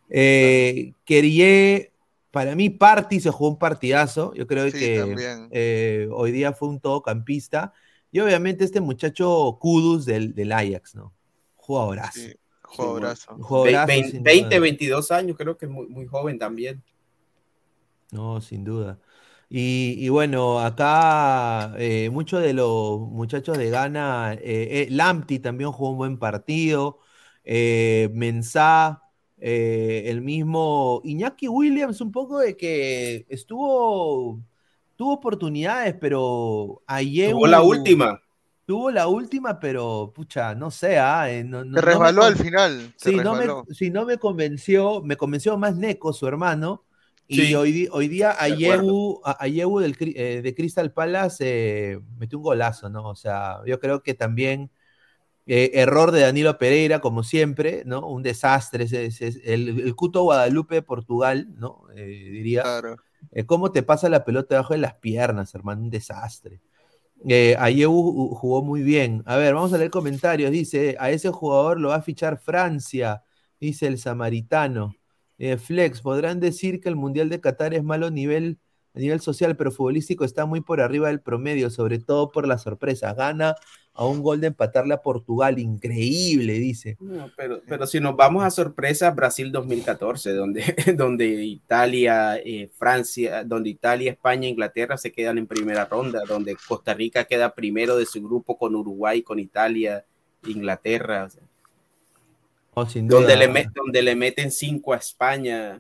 [0.10, 1.94] Eh, Querie,
[2.32, 4.34] para mí, Party se jugó un partidazo.
[4.34, 5.16] Yo creo Sí, que
[5.52, 7.74] eh, hoy día fue un todocampista.
[8.12, 11.14] Y obviamente este muchacho Kudus del, del Ajax, ¿no?
[11.56, 12.20] Jugadorazo.
[12.20, 13.36] Sí, jugadorazo.
[13.38, 14.60] Jugadorazo, Ve- sin 20, duda.
[14.60, 16.84] 22 años, creo que es muy, muy joven también.
[18.12, 19.00] No, sin duda.
[19.50, 25.72] Y, y bueno, acá eh, muchos de los muchachos de Ghana, eh, eh, Lamptey también
[25.72, 27.00] jugó un buen partido,
[27.44, 29.02] eh, Mensah,
[29.38, 34.40] eh, el mismo Iñaki Williams, un poco de que estuvo,
[35.02, 38.22] tuvo oportunidades, pero ayer Tuvo la última.
[38.68, 42.24] Tuvo la última, pero pucha, no sé, ah, eh, no, no- Se no me resbaló
[42.24, 42.94] al final.
[42.98, 43.66] Sí, no me, resbaló.
[43.72, 46.84] sí, no me convenció, me convenció más Neko, su hermano,
[47.28, 48.84] y Sí, hoy, hoy día de acuerdo.
[48.84, 53.10] Ayew, a- Ayew del, Cri- eh, de Crystal Palace eh, metió un golazo, ¿no?
[53.10, 54.70] O sea, yo creo que también
[55.48, 58.08] eh, error de Danilo Pereira, como siempre, ¿no?
[58.08, 61.86] Un desastre, ese- ese- el, el Cuto Guadalupe de Portugal, ¿no?
[61.96, 62.62] Eh, diría.
[62.62, 62.98] Claro.
[63.46, 65.84] ¿Cómo te pasa la pelota debajo de las piernas, hermano?
[65.84, 66.62] Un desastre.
[67.28, 67.92] Eh, Ayew
[68.36, 69.24] jugó muy bien.
[69.26, 70.52] A ver, vamos a leer comentarios.
[70.52, 73.24] Dice, a ese jugador lo va a fichar Francia,
[73.60, 74.96] dice el samaritano.
[75.38, 78.60] Eh, Flex, podrán decir que el Mundial de Qatar es malo nivel,
[78.94, 82.58] a nivel social, pero futbolístico está muy por arriba del promedio, sobre todo por la
[82.58, 83.14] sorpresa.
[83.14, 83.56] Gana
[83.94, 86.98] a un gol de empatarle a Portugal, increíble, dice.
[87.00, 90.64] No, pero, pero si nos vamos a sorpresa, Brasil 2014, donde,
[90.98, 96.94] donde Italia, eh, Francia, donde Italia, España, Inglaterra se quedan en primera ronda, donde Costa
[96.94, 100.06] Rica queda primero de su grupo con Uruguay, con Italia,
[100.46, 101.26] Inglaterra.
[101.26, 101.44] o sea,
[102.74, 103.20] Oh, sin duda.
[103.20, 105.80] donde, le donde le meten cinco a España.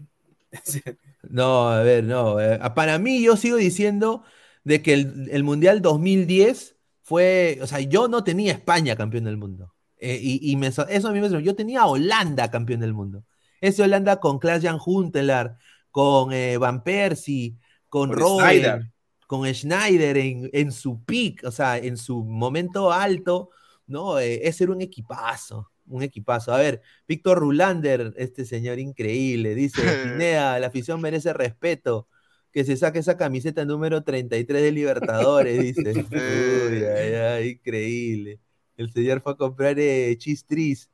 [1.30, 2.40] No, a ver, no.
[2.40, 4.24] eh, para mí, yo sigo diciendo
[4.64, 9.38] de que el, el Mundial 2010 fue, o sea, yo no tenía España campeón del
[9.38, 9.76] mundo.
[9.98, 11.52] Eh, y, y me so- eso a mí me sorprendió.
[11.52, 13.24] Yo tenía Holanda campeón del mundo.
[13.62, 15.58] Ese Holanda con Klaas-Jan Huntelaar,
[15.92, 17.58] con eh, Van Persie,
[17.88, 18.92] con, Con Sneijder.
[19.28, 23.50] con Schneider en, en su peak, o sea, en su momento alto,
[23.88, 24.18] ¿no?
[24.20, 26.54] Ese era un equipazo, un equipazo.
[26.54, 32.08] A ver, Víctor Rulander, este señor increíble, dice, Pineda, la afición merece respeto.
[32.52, 35.94] Que se saque esa camiseta número 33 de Libertadores, dice.
[36.12, 38.42] Uy, ay, ay, increíble.
[38.76, 40.90] El señor fue a comprar eh, Cheese Trees.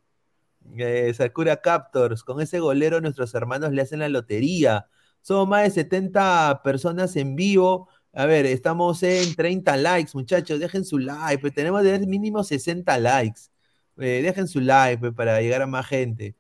[0.78, 4.88] Eh, Sakura Captors, con ese golero nuestros hermanos le hacen la lotería.
[5.22, 7.90] Somos más de 70 personas en vivo.
[8.14, 10.60] A ver, estamos en 30 likes, muchachos.
[10.60, 13.42] Dejen su like, pues tenemos de mínimo 60 likes.
[14.00, 16.36] Eh, dejen su like pues, para llegar a más gente.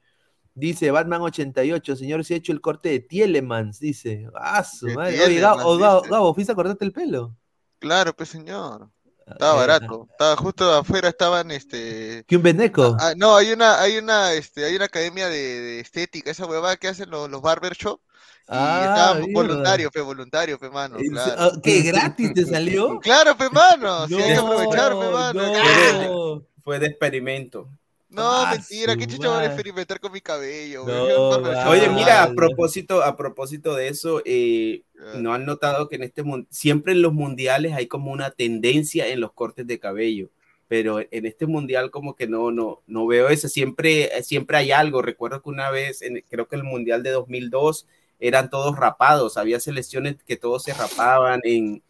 [0.54, 4.28] Dice Batman88, señor, se ha hecho el corte de Tielemans, dice.
[4.36, 5.22] Ah, su madre.
[5.24, 7.36] Oye, Gabo, ¿fuiste a cortarte el pelo?
[7.80, 8.89] Claro, pues señor.
[9.28, 10.08] Estaba Eh, barato.
[10.10, 12.24] Estaba justo afuera, estaban este.
[12.28, 12.96] ¿Que un beneco?
[13.00, 16.78] Ah, no, hay una, hay una, este, hay una academia de, de estética, esa huevada
[16.78, 18.00] que hacen los, los barbershop.
[18.00, 19.34] Y Ah, estaban mierda.
[19.34, 21.34] voluntario, fe, voluntario, fe, mano, ¿En claro.
[21.38, 23.00] ah, ¿Qué gratis te salió?
[23.04, 25.41] Claro, fe, mano, sí hay que No, aprovechar, fe, mano.
[25.43, 26.46] no.
[26.67, 27.69] Fue de experimento.
[28.10, 31.30] No, Ah, mentira, qué chucha van a experimentar con mi cabello, No.
[31.71, 34.82] Oye, mira, a propósito, a propósito de eso, eh.
[35.15, 39.08] ¿no han notado que en este mun- siempre en los mundiales hay como una tendencia
[39.08, 40.30] en los cortes de cabello?
[40.67, 43.47] Pero en este mundial como que no, no, no veo eso.
[43.47, 45.01] Siempre, siempre hay algo.
[45.01, 47.88] Recuerdo que una vez, en- creo que el mundial de 2002
[48.19, 49.38] eran todos rapados.
[49.38, 51.39] Había selecciones que todos se rapaban.
[51.45, 51.82] En,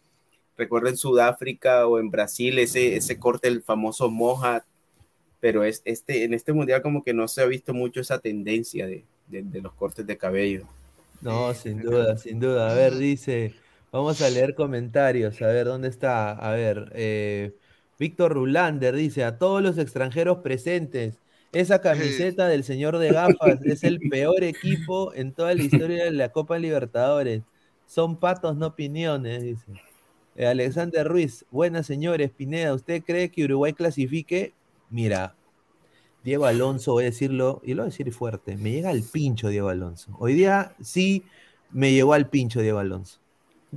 [0.58, 4.66] recuerdo en Sudáfrica o en Brasil ese, ese corte, el famoso moja.
[5.40, 8.86] Pero es, este, en este mundial como que no se ha visto mucho esa tendencia
[8.86, 10.66] de, de- de los cortes de cabello.
[11.20, 12.70] No, sin duda, sin duda.
[12.70, 13.54] A ver, dice,
[13.90, 15.42] vamos a leer comentarios.
[15.42, 16.32] A ver, ¿dónde está?
[16.32, 17.56] A ver, eh,
[17.98, 21.20] Víctor Rulander dice, a todos los extranjeros presentes,
[21.52, 26.12] esa camiseta del señor de gafas es el peor equipo en toda la historia de
[26.12, 27.42] la Copa Libertadores.
[27.86, 29.80] Son patos, no opiniones, dice.
[30.38, 34.54] Eh, Alexander Ruiz, buenas señores, Pineda, ¿usted cree que Uruguay clasifique?
[34.88, 35.34] Mira,
[36.22, 39.48] Diego Alonso, voy a decirlo, y lo voy a decir fuerte, me llega al pincho
[39.48, 40.14] Diego Alonso.
[40.20, 41.24] Hoy día sí
[41.72, 43.18] me llegó al pincho Diego Alonso.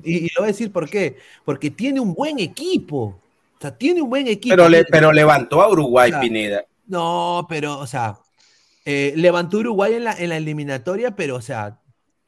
[0.03, 3.05] Y, y lo voy a decir por qué, porque tiene un buen equipo.
[3.05, 4.55] O sea, tiene un buen equipo.
[4.55, 6.63] Pero, le, pero levantó a Uruguay, O sea, Pineda.
[6.85, 8.19] No, pero, o sea,
[8.85, 11.79] eh, levantó Uruguay en la, en la eliminatoria, pero, o sea,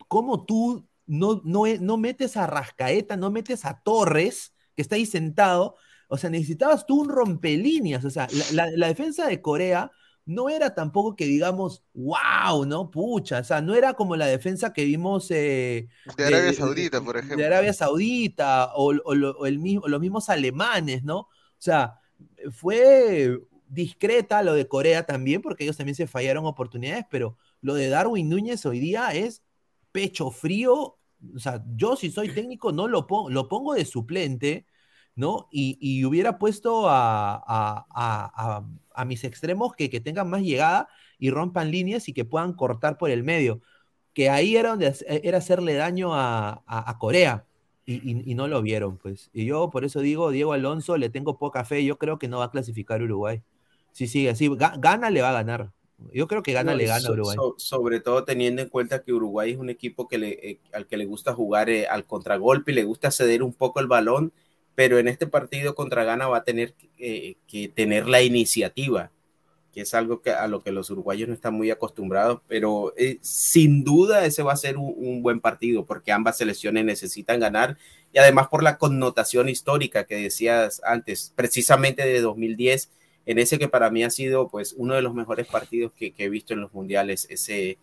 [0.08, 5.06] ¿cómo tú no, no, no metes a Rascaeta, no metes a Torres, que está ahí
[5.06, 5.76] sentado?
[6.08, 8.06] O sea, necesitabas tú un rompelíneas.
[8.06, 9.92] O sea, la, la- la defensa de Corea
[10.26, 12.90] no era tampoco que digamos, wow, ¿no?
[12.92, 17.18] Pucha, o sea, no era como la defensa que vimos eh, De Arabia Saudita, por
[17.18, 17.38] ejemplo.
[17.38, 21.20] de Arabia Saudita o, o o el mismo, los mismos alemanes, ¿no?
[21.22, 22.00] O sea,
[22.52, 27.90] fue discreta lo de Corea también, porque ellos también se fallaron oportunidades, pero lo de
[27.90, 29.44] Darwin Núñez hoy día es
[29.92, 30.98] pecho frío.
[31.36, 34.66] O sea, yo si soy técnico no lo pongo, lo pongo de suplente,
[35.16, 35.48] ¿no?
[35.52, 37.86] Y, y hubiera puesto a, a-
[38.96, 40.88] a- mis extremos que, que tengan más llegada
[41.20, 43.62] y rompan líneas y que puedan cortar por el medio.
[44.14, 46.64] Que ahí era donde era hacerle daño a,
[47.00, 47.46] Corea.
[47.86, 47.96] Y,
[48.32, 49.30] y- no lo vieron, pues.
[49.34, 51.84] Y yo por eso digo, Diego Alonso, le tengo poca fe.
[51.86, 53.42] Yo creo que no va a clasificar Uruguay.
[53.92, 55.72] Si sigue así, ga- gana le va a ganar.
[56.12, 57.36] Yo creo que gana No, le gana a Uruguay.
[57.36, 60.88] so- sobre todo teniendo en cuenta que Uruguay es un equipo que le, eh, al
[60.88, 64.32] que le gusta jugar eh, al contragolpe y le gusta ceder un poco el balón,
[64.76, 69.12] pero en este partido contra Ghana va a tener eh, que tener la iniciativa,
[69.74, 73.84] que es algo que, a lo que los uruguayos no están muy acostumbrados, pero sin
[73.84, 77.78] duda ese va a ser un, un buen partido porque ambas selecciones necesitan ganar
[78.14, 82.92] y además por la connotación histórica que decías antes, precisamente de 2010
[83.26, 86.30] en ese que para mí ha sido pues uno de los mejores partidos que, he
[86.30, 87.78] visto en los mundiales, ese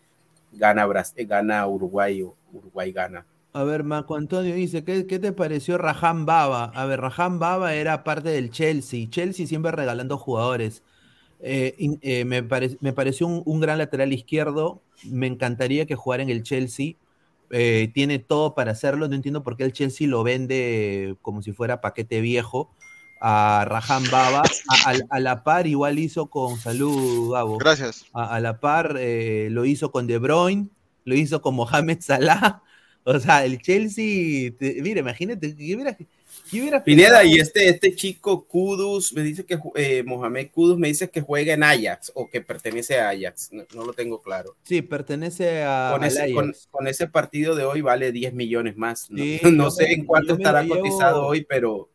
[0.53, 3.27] gana, Bras- eh, gana Uruguay o Uruguay gana.
[3.53, 6.65] A ver, Marco Antonio dice, ¿qué, qué te pareció Rajan Baba?
[6.75, 9.09] A ver, Rajan Baba era parte del Chelsea.
[9.11, 10.83] Chelsea siempre regalando jugadores.
[11.41, 14.83] Eh, eh, me, pare- me pareció un, gran lateral izquierdo.
[15.05, 16.95] Me encantaría que jugara en el Chelsea.
[17.49, 19.09] Tiene todo para hacerlo.
[19.09, 22.71] No entiendo por qué el Chelsea lo vende como si fuera paquete viejo
[23.21, 24.43] a Rajan Baba.
[24.69, 27.59] A, a- a la par igual hizo con Salud Gabo.
[27.59, 28.07] Gracias.
[28.13, 30.69] A, a la par eh, lo hizo con De Bruyne,
[31.05, 32.63] lo hizo con Mohamed Salah.
[33.03, 36.07] O sea, el Chelsea, te- mira, imagínate, ¿qué hubiera, qué
[36.61, 41.09] hubiera Pineda, y este, este chico Kudus me dice que eh, Mohamed Kudus me dice
[41.09, 43.53] que juega en Ajax o que pertenece a Ajax.
[43.53, 44.55] No, no lo tengo claro.
[44.65, 46.35] Sí, pertenece a, Con ese, Ajax.
[46.35, 49.11] con, con ese partido de hoy vale 10 millones más.
[49.11, 51.89] No, Sí, no sé me- en cuánto estará llevo- cotizado hoy, pero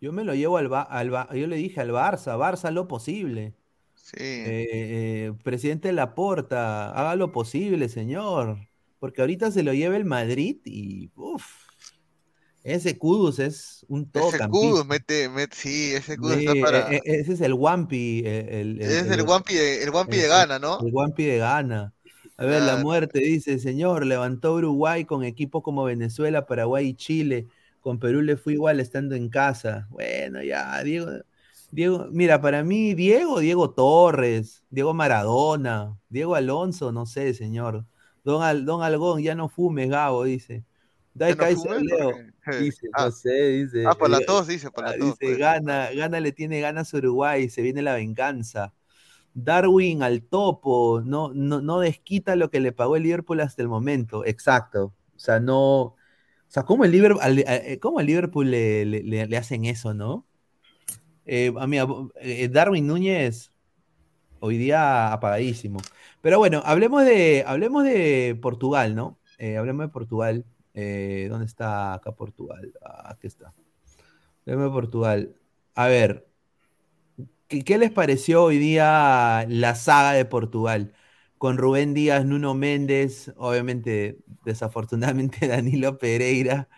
[0.00, 2.88] Yo me lo llevo al, Ba- al Ba- yo le dije al Barça, Barça lo
[2.88, 3.54] posible.
[3.94, 4.16] Sí.
[4.18, 8.58] Eh, eh, presidente Laporta, haga lo posible, señor.
[8.98, 11.44] Porque ahorita se lo lleva el Madrid y uff,
[12.62, 14.48] ese Kudus es un ese todocampista.
[14.50, 16.92] Kudus mete, mete, sí, ese Kudus Sí, está para.
[16.92, 18.22] e- e- ese es el Wampi.
[18.24, 20.80] El, el- es el Wampi de, el Wampi de Gana, ¿no?
[20.80, 21.94] El Wampi de Gana.
[22.36, 27.48] A ver, la muerte dice, señor, levantó Uruguay con equipos como Venezuela, Paraguay y Chile.
[27.80, 29.86] Con Perú le fue igual estando en casa.
[29.90, 31.10] Bueno, ya, Diego.
[31.72, 37.84] Diego, mira, para mí, Diego, Diego Torres, Diego Maradona, Diego Alonso, no sé, señor.
[38.24, 40.64] Don, Al- Don Algón, ya no fumes, Gabo, dice.
[41.14, 41.54] Dai Porque-
[42.60, 43.04] dice, Ah.
[43.06, 43.84] no sé, dice.
[43.86, 45.04] Ah, por la eh, tos, dice, por la Ah, tos.
[45.06, 45.38] Dice, pues.
[45.38, 48.72] gana, gana le tiene ganas a Uruguay, se viene la venganza.
[49.34, 53.68] Darwin al topo, no, no, no desquita lo que le pagó el Liverpool hasta el
[53.68, 54.24] momento.
[54.24, 54.92] Exacto.
[55.14, 55.94] O sea, no.
[56.50, 57.22] O sea, ¿cómo el Liverpool,
[57.80, 60.26] cómo al Liverpool le, hacen eso, no?
[61.24, 61.86] Eh, a mí, a-
[62.20, 63.52] eh, Darwin Núñez,
[64.40, 65.78] hoy día apagadísimo.
[66.20, 69.16] Pero bueno, hablemos de, hablemos de Portugal, ¿no?
[69.38, 70.44] Eh, hablemos de Portugal.
[70.74, 72.72] Eh, ¿Dónde está acá Portugal?
[72.84, 73.54] Ah, aquí está.
[74.44, 75.36] Hablemos de Portugal.
[75.76, 76.26] A ver,
[77.46, 80.94] ¿qué, qué les pareció hoy día la saga de Portugal?
[81.40, 86.68] Con Rubén Díaz, Nuno Méndez, obviamente, desafortunadamente Danilo Pereira,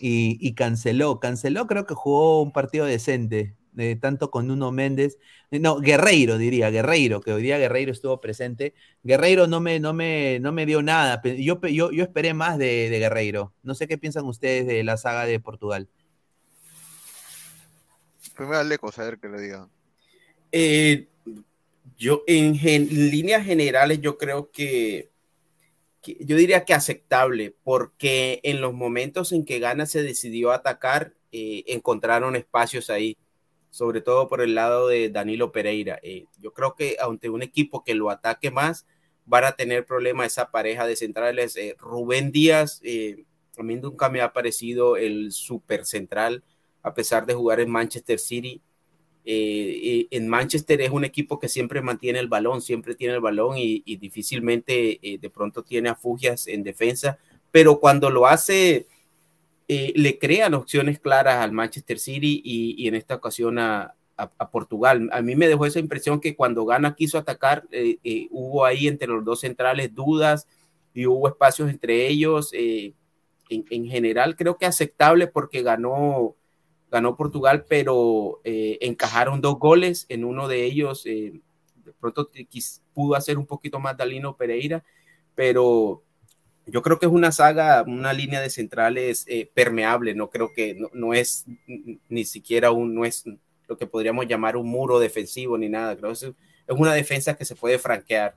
[0.00, 1.20] y, y canceló.
[1.20, 5.18] Canceló, creo que jugó un partido decente, eh, tanto con Nuno Méndez,
[5.50, 8.72] eh, no, Guerreiro diría, Guerreiro, que hoy día Guerreiro estuvo presente.
[9.02, 12.88] Guerreiro no me, no me, no me dio nada, yo, yo, yo esperé más de,
[12.88, 13.52] de Guerreiro.
[13.62, 15.90] No sé qué piensan ustedes de la saga de Portugal.
[18.34, 19.68] Primero al Lecos, a ver que le diga.
[20.50, 21.08] Eh,
[21.96, 25.10] yo en, gen- en líneas generales yo creo que,
[26.02, 31.64] yo diría que aceptable porque en los momentos en que Gana se decidió atacar eh,
[31.66, 33.16] encontraron espacios ahí
[33.70, 36.00] sobre todo por el lado de Danilo Pereira.
[36.02, 38.86] Eh, yo creo que ante un equipo que lo ataque más
[39.26, 41.54] van a tener problema esa pareja de centrales.
[41.56, 42.80] Eh, Rubén Díaz
[43.58, 46.42] a mí nunca me ha parecido el super central
[46.82, 48.62] a pesar de jugar en Manchester City
[49.30, 53.58] eh, en Manchester es un equipo que siempre mantiene el balón, siempre tiene el balón
[53.58, 57.18] y, difícilmente eh, de pronto tiene afugias en defensa,
[57.50, 58.86] pero cuando lo hace,
[59.68, 64.50] eh, le crean opciones claras al Manchester City y, en esta ocasión a, a, a,
[64.50, 65.10] Portugal.
[65.12, 67.64] A mí me dejó esa impresión que cuando Gana quiso atacar,
[68.30, 70.48] hubo ahí entre los dos centrales dudas
[70.94, 72.50] y hubo espacios entre ellos.
[72.54, 72.94] En,
[73.50, 76.34] en general creo que aceptable porque ganó
[76.90, 81.40] ganó Portugal, pero eh, encajaron dos goles, en uno de ellos eh,
[81.84, 82.28] de pronto
[82.94, 84.84] pudo hacer un poquito más Dalino Pereira,
[85.34, 86.02] pero
[86.66, 90.74] yo creo que es una saga, una línea de centrales eh, permeable, no creo que
[90.74, 91.46] no, no, es
[92.08, 93.24] ni siquiera un, no es
[93.66, 97.36] lo que podríamos llamar un muro defensivo ni nada, creo que es, es una defensa
[97.36, 98.34] que se puede franquear.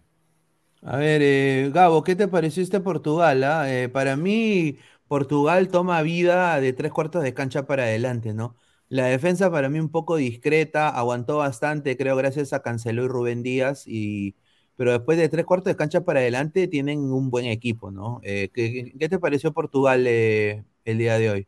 [0.84, 3.44] A ver, eh, Gabo, ¿qué te pareció este Portugal?
[3.44, 3.72] Ah?
[3.72, 4.80] Eh, para mí,
[5.12, 8.56] Portugal toma vida de tres cuartos de cancha para adelante, ¿no?
[8.88, 13.44] La defensa para mí un poco discreta, aguantó bastante, creo, gracias a Cancelo y Rubén
[13.44, 14.38] Díaz, y,
[14.78, 18.22] pero después de tres cuartos de cancha para adelante tienen un buen equipo, ¿no?
[18.24, 21.48] Eh, ¿qué, ¿qué, te pareció Portugal eh, el día de hoy?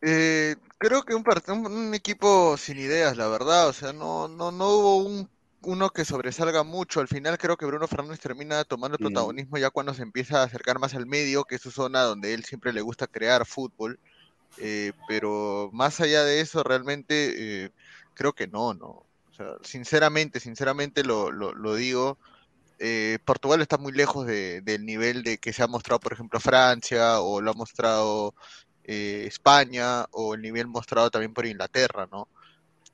[0.00, 4.52] Eh, creo que un, un, un, equipo sin ideas, la verdad, o sea, no, no,
[4.52, 5.28] no hubo un,
[5.62, 9.70] uno que sobresalga mucho, al final creo que Bruno Fernández termina tomando el protagonismo ya
[9.70, 12.72] cuando se empieza a acercar más al medio, que es su zona donde él siempre
[12.72, 13.98] le gusta crear fútbol.
[14.58, 17.70] Eh, pero más allá de eso, realmente eh,
[18.14, 18.86] creo que no, no.
[18.86, 22.18] O sea, sinceramente, sinceramente lo, lo, lo digo.
[22.78, 26.40] Eh, Portugal está muy lejos de, del nivel de que se ha mostrado, por ejemplo,
[26.40, 28.34] Francia o lo ha mostrado
[28.84, 32.26] eh, España o el nivel mostrado también por Inglaterra, ¿no?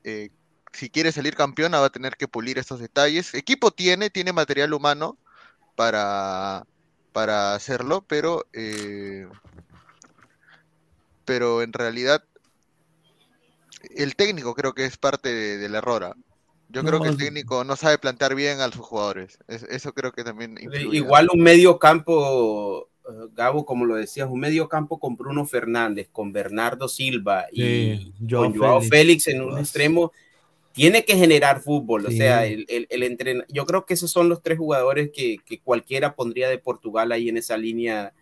[0.05, 0.29] Eh,
[0.73, 3.35] si quiere salir campeona va a tener que pulir estos detalles.
[3.35, 5.16] Equipo tiene, tiene material humano
[5.77, 6.64] para,
[7.12, 9.27] para hacerlo, pero eh,
[11.25, 12.23] pero en realidad
[13.95, 16.16] el técnico creo que es parte de- del error.
[16.71, 19.39] Yo creo que el técnico no sabe plantear bien a sus jugadores.
[19.49, 20.97] Es- eso creo que también influye.
[20.99, 26.09] Igual un medio campo, eh, Gabo, como lo decías, un medio campo con Bruno Fernández,
[26.12, 28.91] con Bernardo Silva y Sí, Joao con Joao Félix.
[29.25, 29.27] Félix.
[29.29, 30.12] en un extremo,
[30.73, 32.07] tiene que generar fútbol.
[32.07, 35.39] O sea, el, el, el entren- yo creo que esos son los tres jugadores que,
[35.45, 38.12] que cualquiera pondría de Portugal ahí en esa línea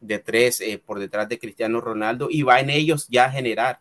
[0.00, 3.80] de tres eh, por detrás de Cristiano Ronaldo y va en ellos ya a generar.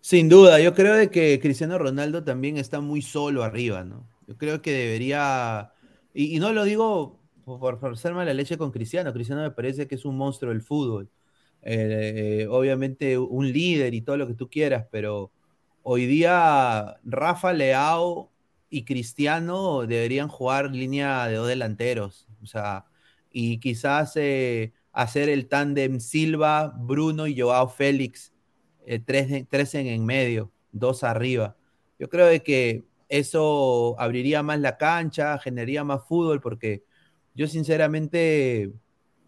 [0.00, 4.08] Sin duda, yo creo de que Cristiano Ronaldo también está muy solo arriba, ¿no?
[4.26, 5.72] Yo creo que debería,
[6.14, 9.96] y, y no lo digo por, ser mala leche con Cristiano, Cristiano me parece que
[9.96, 11.10] es un monstruo del fútbol.
[11.62, 15.30] Eh, obviamente un líder y todo lo que tú quieras, pero
[15.82, 18.30] hoy día Rafa Leao
[18.68, 22.86] y Cristiano deberían jugar línea de dos delanteros, o sea,
[23.30, 28.32] y quizás eh, hacer el tándem Silva, Bruno y Joao Félix
[28.86, 31.56] eh, tres, tres en, en medio, dos arriba.
[31.98, 36.84] Yo creo que eso abriría más la cancha, generaría más fútbol, porque
[37.34, 38.72] yo sinceramente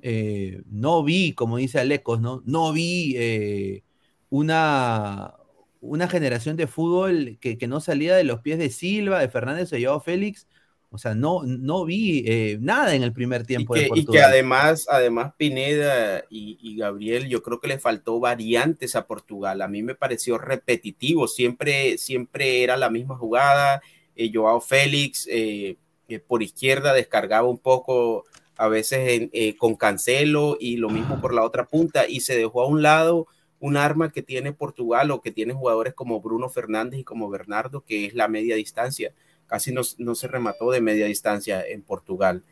[0.02, 2.42] eh, no vi, como dice Alecos, ¿no?
[2.46, 3.82] No vi
[4.30, 5.34] una,
[5.82, 9.72] una generación de fútbol que, que no salía de los pies de Silva, de Fernández
[9.72, 10.48] o Joao Félix.
[10.90, 14.06] O sea, no, no vi eh, nada en el primer Y tiempo que, de y
[14.06, 19.60] que además, además Pineda y, y Gabriel, yo creo que le faltó variantes a Portugal.
[19.60, 23.82] A mí me pareció repetitivo, siempre, siempre era la misma jugada.
[24.16, 25.76] Eh, Joao Félix eh,
[26.08, 28.24] eh, por izquierda descargaba un poco
[28.56, 32.62] a veces en- con Cancelo y lo mismo por la otra punta y se dejó
[32.62, 33.26] a un lado
[33.62, 37.82] un arma que tiene Portugal o que tiene jugadores como Bruno Fernández y como Bernardo,
[37.82, 39.14] que es la media distancia.
[39.46, 42.42] Casi no, no se remató de media distancia en Portugal.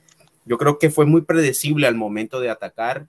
[0.45, 3.09] Yo creo que fue muy predecible al momento de atacar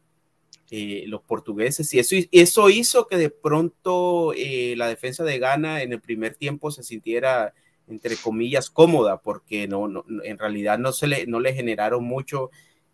[0.72, 5.84] eh, los portugueses y eso, eso hizo que de pronto eh, la defensa de Ghana
[5.84, 7.54] en el primer tiempo se sintiera
[7.88, 12.52] entre comillas cómoda porque no, no en realidad no se le no le generaron mucho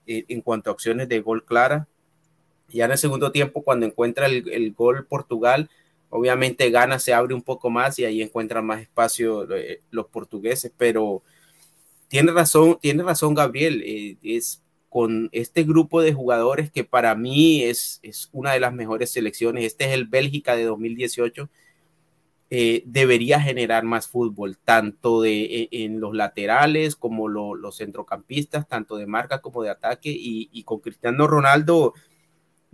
[0.08, 1.88] eh, en cuanto a opciones de gol clara
[2.70, 5.70] ya en el segundo tiempo cuando encuentra el, el gol Portugal
[6.10, 10.72] obviamente Ghana se abre un poco más y ahí encuentran más espacio eh, los portugueses
[10.78, 11.24] pero
[12.08, 17.64] tiene razón, tiene razón Gabriel, eh, es con este grupo de jugadores que para mí
[17.64, 21.50] es, es una de las mejores selecciones, este es el Bélgica de 2018,
[22.50, 28.68] eh, debería generar más fútbol, tanto de, e, en los laterales como lo, los centrocampistas,
[28.68, 31.94] tanto de marca como de ataque, y con Cristiano Ronaldo,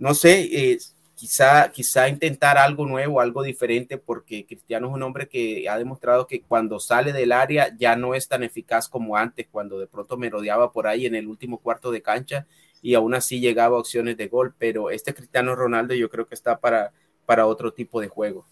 [0.04, 0.78] no sé, eh,
[1.14, 6.26] quizá, quizá intentar algo nuevo, algo diferente, porque Cristiano es un hombre que ha demostrado
[6.26, 10.18] que cuando sale del área ya no es tan eficaz como antes, cuando de pronto
[10.18, 12.46] merodeaba por ahí en el último cuarto de cancha
[12.82, 16.34] y aún así llegaba a opciones de gol, pero este Cristiano Ronaldo yo creo que
[16.34, 16.92] está para,
[17.24, 18.44] para otro tipo de juego.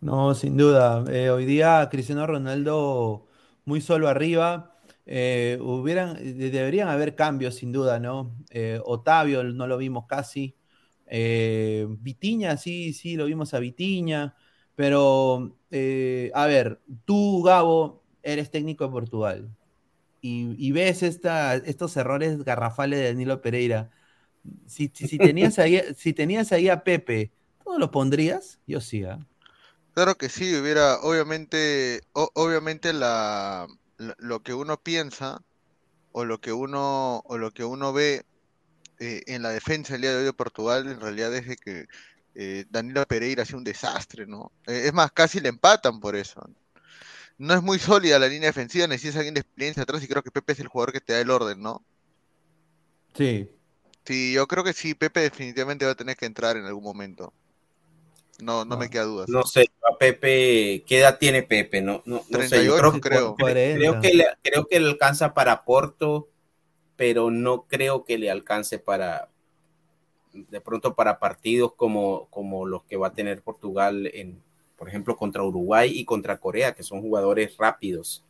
[0.00, 1.04] No, sin duda.
[1.12, 3.26] Eh, hoy día Cristiano Ronaldo
[3.66, 4.69] muy solo arriba.
[5.12, 8.36] Eh, hubieran, de- deberían haber cambios, sin duda, ¿no?
[8.50, 10.56] Eh, Otavio no lo vimos casi.
[11.06, 14.36] Eh, Vitiña, sí, sí, lo vimos a Vitiña.
[14.76, 19.50] Pero, eh, a ver, tú, Gabo, eres técnico de Portugal
[20.20, 23.90] y, y ves esta, estos errores garrafales de Danilo Pereira.
[24.66, 27.32] Si, si, si tenías ahí, si tenías ahí a Pepe,
[27.64, 28.60] ¿tú no lo pondrías?
[28.66, 29.26] Yo sí, ¿ah?
[29.92, 33.66] Claro que sí, hubiera, obviamente, o- obviamente la-
[34.18, 35.42] lo que uno piensa
[36.12, 38.24] o lo que uno, o lo que uno ve
[38.98, 41.86] eh, en la defensa el día de hoy de Portugal, en realidad es de que
[42.34, 44.52] eh, Danilo Pereira ha sido un desastre, ¿no?
[44.66, 46.48] Eh, es más, casi le empatan por eso.
[47.38, 50.30] No es muy sólida la línea defensiva, necesitas alguien de experiencia atrás y creo que
[50.30, 51.82] Pepe es el jugador que te da el orden, ¿no?
[53.14, 53.50] Sí.
[54.04, 57.32] Sí, yo creo que sí, Pepe definitivamente va a tener que entrar en algún momento.
[58.42, 59.28] No, no me queda dudas.
[59.28, 61.80] No sé, a Pepe, ¿qué edad tiene Pepe?
[61.80, 63.36] No, no, no sé, yo 38 creo, creo.
[63.36, 66.28] creo que le, creo que le alcanza para Porto,
[66.96, 69.28] pero no creo que le alcance para
[70.32, 74.40] de pronto para partidos como, como los que va a tener Portugal en,
[74.76, 78.24] por ejemplo, contra Uruguay y contra Corea, que son jugadores rápidos.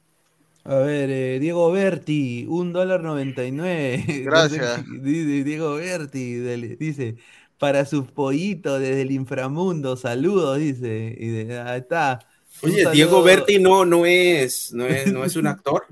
[0.65, 4.05] A ver, eh, Diego Berti, un dólar noventa y nueve.
[4.25, 4.85] Gracias.
[5.03, 7.17] Diego Berti, del- dice,
[7.61, 11.15] para sus pollitos desde el inframundo, saludos, dice.
[11.19, 12.19] Y de- ahí está.
[12.63, 15.85] Un Oye, saludo- Diego Berti no, no, es, no, es, no es un actor.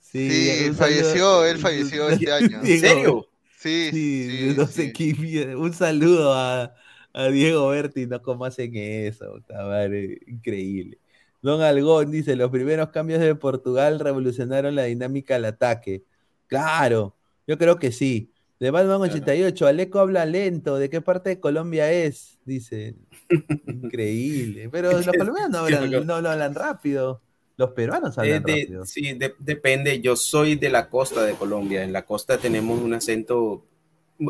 [0.00, 2.60] Sí, falleció, él falleció este año.
[2.64, 3.28] ¿En serio?
[3.58, 4.92] Sí, Sí, sí, no sé sí.
[4.92, 6.74] qué- Un saludo a,
[7.12, 10.98] a Diego Berti, no cómo hacen eso, madre, increíble.
[11.42, 16.02] Don Algón dice, los primeros cambios de Portugal revolucionaron la dinámica del ataque.
[16.48, 17.14] Claro,
[17.46, 18.30] yo creo que sí.
[18.60, 20.76] De Batman 88, Aleco habla lento.
[20.78, 22.38] ¿De qué parte de Colombia es?
[22.44, 22.94] Dice.
[23.66, 24.68] Increíble.
[24.70, 27.20] Pero los colombianos no hablan, no hablan rápido.
[27.56, 28.86] Los peruanos Eh, hablan de- rápido.
[28.86, 30.00] sí, de- depende.
[30.00, 31.82] Yo soy de la costa de Colombia.
[31.84, 33.64] En la costa tenemos un acento.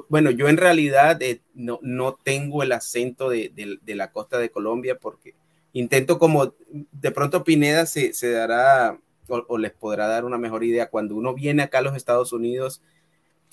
[0.08, 4.38] Bueno, yo en realidad eh, no, no tengo el acento de, de- de la costa
[4.38, 5.34] de Colombia porque
[5.72, 8.98] intento como de pronto Pineda se, se dará
[9.28, 10.88] o, o les podrá dar una mejor idea.
[10.90, 12.82] Cuando uno viene acá a los Estados Unidos,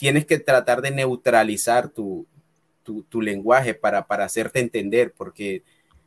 [0.01, 2.25] tienes que tratar de neutralizar tu,
[2.81, 5.61] tu, tu lenguaje para, para hacerte entender porque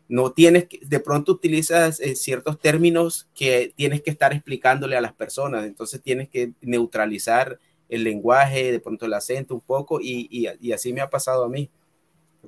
[0.09, 5.01] no tienes que, de pronto utilizas eh, ciertos términos que tienes que estar explicándole a
[5.01, 10.26] las personas, entonces tienes que neutralizar el lenguaje, de pronto el acento un poco, y,
[10.28, 11.70] y- y así me ha pasado a mí.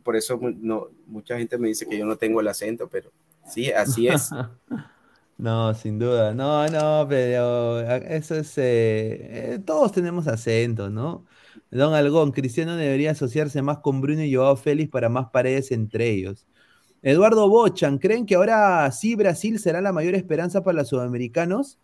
[0.02, 3.12] Por eso no, mucha gente me dice que yo no tengo el acento, pero
[3.46, 4.30] sí, así es.
[5.38, 6.32] No, sin duda.
[6.34, 8.56] No, no, pero eso es.
[8.56, 11.26] eh, eh, todos tenemos acento, ¿no?
[11.70, 16.08] Don Algón, Cristiano debería asociarse más con Bruno y Joao Félix para más paredes entre
[16.10, 16.46] ellos.
[17.02, 21.78] Eduardo Bochan, ¿creen que ahora sí Brasil será la mayor esperanza para los sudamericanos?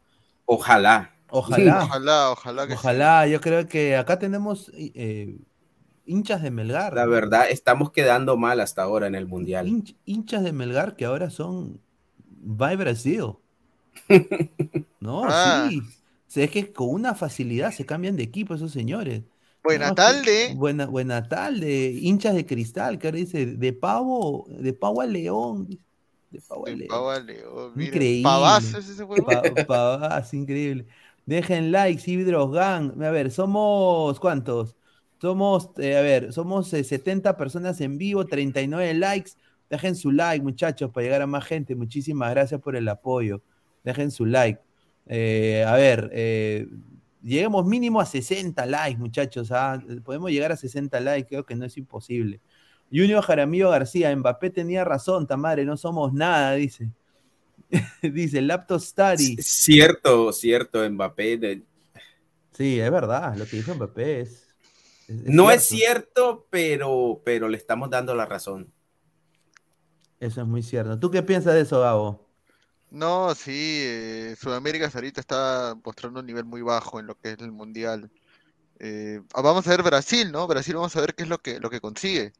[0.46, 1.10] Ojalá.
[1.28, 1.80] Ojalá.
[1.86, 2.86] Ojalá, ojalá que sí.
[2.86, 5.38] Ojalá, yo creo que acá tenemos eh,
[6.06, 6.94] hinchas de Melgar.
[6.94, 9.76] La verdad, estamos quedando mal hasta ahora en el Mundial.
[9.76, 11.80] Hinch- hinchas de Melgar que ahora son
[12.18, 13.38] by Brasil.
[15.00, 15.66] No, Ah.
[15.70, 15.80] sí.
[15.80, 15.84] O
[16.34, 19.22] sea, es que con una facilidad se cambian de equipo esos señores.
[19.62, 20.54] Buena No, tarde.
[20.56, 21.90] Buena, buena tarde.
[22.00, 25.68] Hinchas de cristal, que ahora dice de pavo, de pavo a león.
[26.30, 26.88] De pavo a El león.
[26.88, 27.72] pavo a León.
[27.80, 28.30] Increíble.
[28.78, 29.06] Ese.
[29.66, 30.86] Pa- increíble.
[31.26, 33.00] Dejen likes, Hidros Gang.
[33.02, 34.74] A ver, somos ¿cuántos?
[35.20, 39.32] Somos, eh, a ver, somos eh, 70 personas en vivo, 39 likes.
[39.70, 41.76] Dejen su like, muchachos, para llegar a más gente.
[41.76, 43.42] Muchísimas gracias por el apoyo.
[43.84, 44.60] Dejen su like.
[45.06, 46.68] Eh, a ver, eh,
[47.22, 49.50] lleguemos mínimo a 60 likes, muchachos.
[49.52, 49.82] ¿ah?
[50.04, 52.40] Podemos llegar a 60 likes, creo que no es imposible.
[52.92, 56.90] Junior Jaramillo García, Mbappé tenía razón, Tamare, no somos nada, dice.
[58.02, 59.36] dice, Laptop Study.
[59.40, 61.36] Cierto, cierto, Mbappé.
[61.38, 61.62] de-
[62.52, 64.30] Sí, es verdad, lo que dijo Mbappé es.
[65.08, 66.02] es- es no es cierto.
[66.12, 68.70] cierto, pero, pero le estamos dando la razón.
[70.20, 70.98] Eso es muy cierto.
[70.98, 72.28] ¿Tú qué piensas de eso, Gabo?
[72.92, 73.52] No, sí,
[73.86, 78.10] eh, Sudamérica ahorita está mostrando un nivel muy bajo en lo que es el mundial.
[78.80, 80.46] Eh, ah, vamos a ver Brasil, ¿no?
[80.48, 82.32] Brasil vamos a ver qué es lo que, lo que consigue.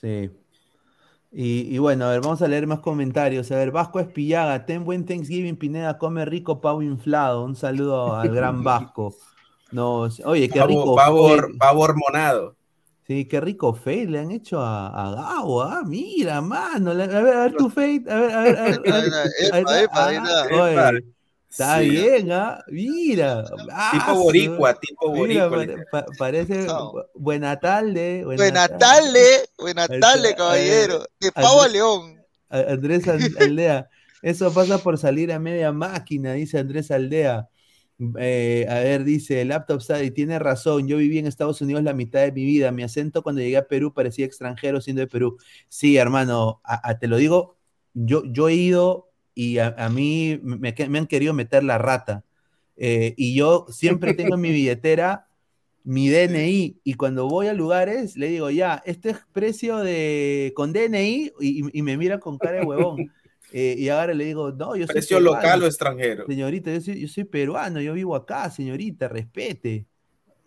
[0.00, 0.30] Sí.
[1.32, 3.50] Y, y bueno, a ver, vamos a leer más comentarios.
[3.50, 7.44] A ver, Vasco Espillaga, ten buen Thanksgiving, Pineda, come rico pavo inflado.
[7.44, 9.14] Un saludo al gran Vasco.
[9.72, 10.94] No, oye, qué Pavo, rico.
[10.94, 12.56] pavo, fue- pavo hormonado.
[13.06, 16.92] Sí, qué rico fade le han hecho a, a Gabo, ah, mira, mano.
[16.92, 19.12] a ver, a ver tu fade, a ver, a ver, a ver.
[19.14, 20.62] a está, epa, ahí ah, está.
[20.62, 20.92] oye, Epa.
[21.50, 21.88] está Sí.
[21.90, 23.44] bien, ah, mira.
[23.70, 25.50] ah, Tipo su- boricua, tipo boricua.
[25.50, 26.92] pare- pa- parece No.
[26.92, 28.24] bu- buena tarde.
[28.24, 28.78] Buena tarde.
[28.78, 29.26] tarde,
[29.58, 31.04] buena tarde, caballero.
[31.20, 32.20] De pavo a León.
[32.48, 33.88] Andrés Al- Aldea.
[34.22, 37.48] Eso pasa por salir a media máquina, dice Andrés Aldea.
[38.18, 40.88] Eh, a ver, dice Laptop Study, tiene razón.
[40.88, 42.72] Yo viví en Estados Unidos la mitad de mi vida.
[42.72, 45.36] Mi acento cuando llegué a Perú parecía extranjero siendo de Perú.
[45.68, 47.56] Sí, hermano, a- a- te lo digo.
[47.94, 52.24] Yo, yo he ido y a, a mí me, me han querido meter la rata.
[52.76, 55.28] Eh, y yo siempre tengo en mi billetera
[55.84, 60.72] mi DNI y cuando voy a lugares le digo, ya, este es precio de con
[60.72, 63.12] DNI y, y me miran con cara de huevón.
[63.52, 66.26] Eh, y ahora le digo, no, yo soy Precio peruano, local o extranjero.
[66.26, 69.86] Señorita, yo soy, yo soy peruano, yo vivo acá, señorita, respete.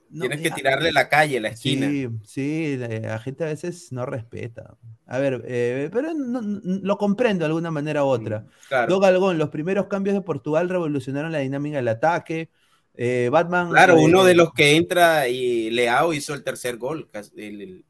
[0.09, 1.87] No, Tienes que ya- tirarle la calle, la esquina.
[1.89, 4.77] Sí, sí, la, gente a veces no respeta.
[5.05, 8.45] A ver, eh, pero no- no- lo comprendo de alguna manera u otra.
[8.69, 8.93] Claro.
[8.93, 12.49] Doug Algón, los primeros cambios de Portugal revolucionaron la dinámica del ataque.
[12.93, 13.69] Eh, Batman.
[13.69, 17.83] Claro, eh, uno de los que entra y Leao hizo el tercer gol, el-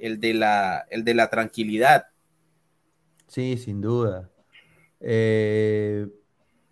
[0.00, 2.04] el de, la, el de la tranquilidad.
[3.26, 4.30] Sí, sin duda.
[5.00, 6.06] Eh,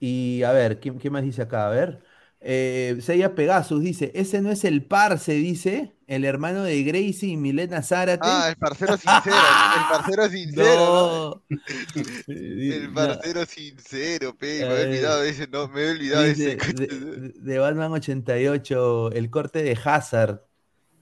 [0.00, 1.66] y a ver, ¿qué, qué más dice acá?
[1.68, 2.02] A ver.
[2.40, 7.36] Eh, Seiya Pegasus dice: Ese no es el parce, dice el hermano de Gracie y
[7.36, 8.28] Milena Zárate.
[8.28, 9.36] Ah, el parcero sincero,
[9.72, 11.16] el parcero sincero, ¿no?
[11.20, 11.42] No.
[12.26, 12.94] El No.
[12.94, 14.88] parcero sincero, pe, me había ver.
[14.88, 16.56] olvidado de ese, no, me había olvidado de ese.
[16.56, 20.40] de, de Batman 88, el corte de Hazard.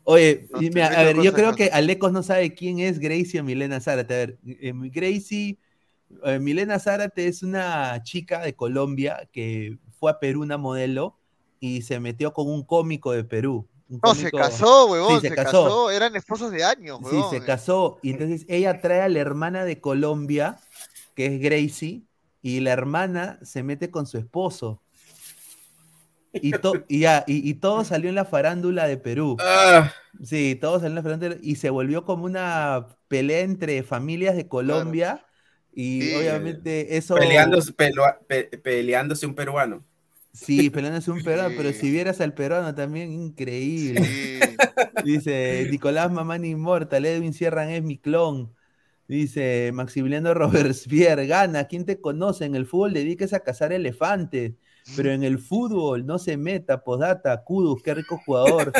[0.04, 1.70] Oye, mira, a ver, yo creo que.
[1.72, 4.14] Alecos no sabe quién es Gracie o Milena Zárate.
[4.14, 5.58] A ver, eh, Gracie,
[6.24, 11.18] eh, Milena Zárate es una chica de Colombia que fue a Perú una modelo
[11.60, 13.68] y se metió con un cómico de Perú.
[13.88, 15.90] un No, se casó, huevón, Sí, se, casó.
[15.90, 17.30] eran esposos de años, Sí, huevón.
[17.30, 17.98] se casó.
[18.02, 20.58] Y entonces ella trae a la hermana de Colombia,
[21.14, 22.02] que es Gracie,
[22.42, 24.80] y la hermana se mete con su esposo.
[26.32, 29.36] y, to- y ya, y, y todo salió en la farándula de Perú.
[29.40, 29.92] Ah,
[30.22, 34.48] Sí, todo salió en la farándula y se volvió como una pelea entre familias de
[34.48, 35.24] Colombia
[35.74, 37.14] y Sí, obviamente eso...
[37.14, 39.84] peleándose, pelua- pe- peleándose un peruano.
[40.32, 44.04] Sí, peleándose un peruano, pero si vieras al peruano también, increíble.
[44.04, 44.40] Sí.
[45.04, 48.52] Dice Nicolás Mamán Inmortal, Edwin Sierran es mi clon.
[49.06, 52.46] Dice Maximiliano Robespierre, gana, ¿quién te conoce?
[52.46, 54.54] En el fútbol dedíquese a cazar elefantes,
[54.96, 58.72] pero en el fútbol no se meta, podata, Kudus, qué rico jugador.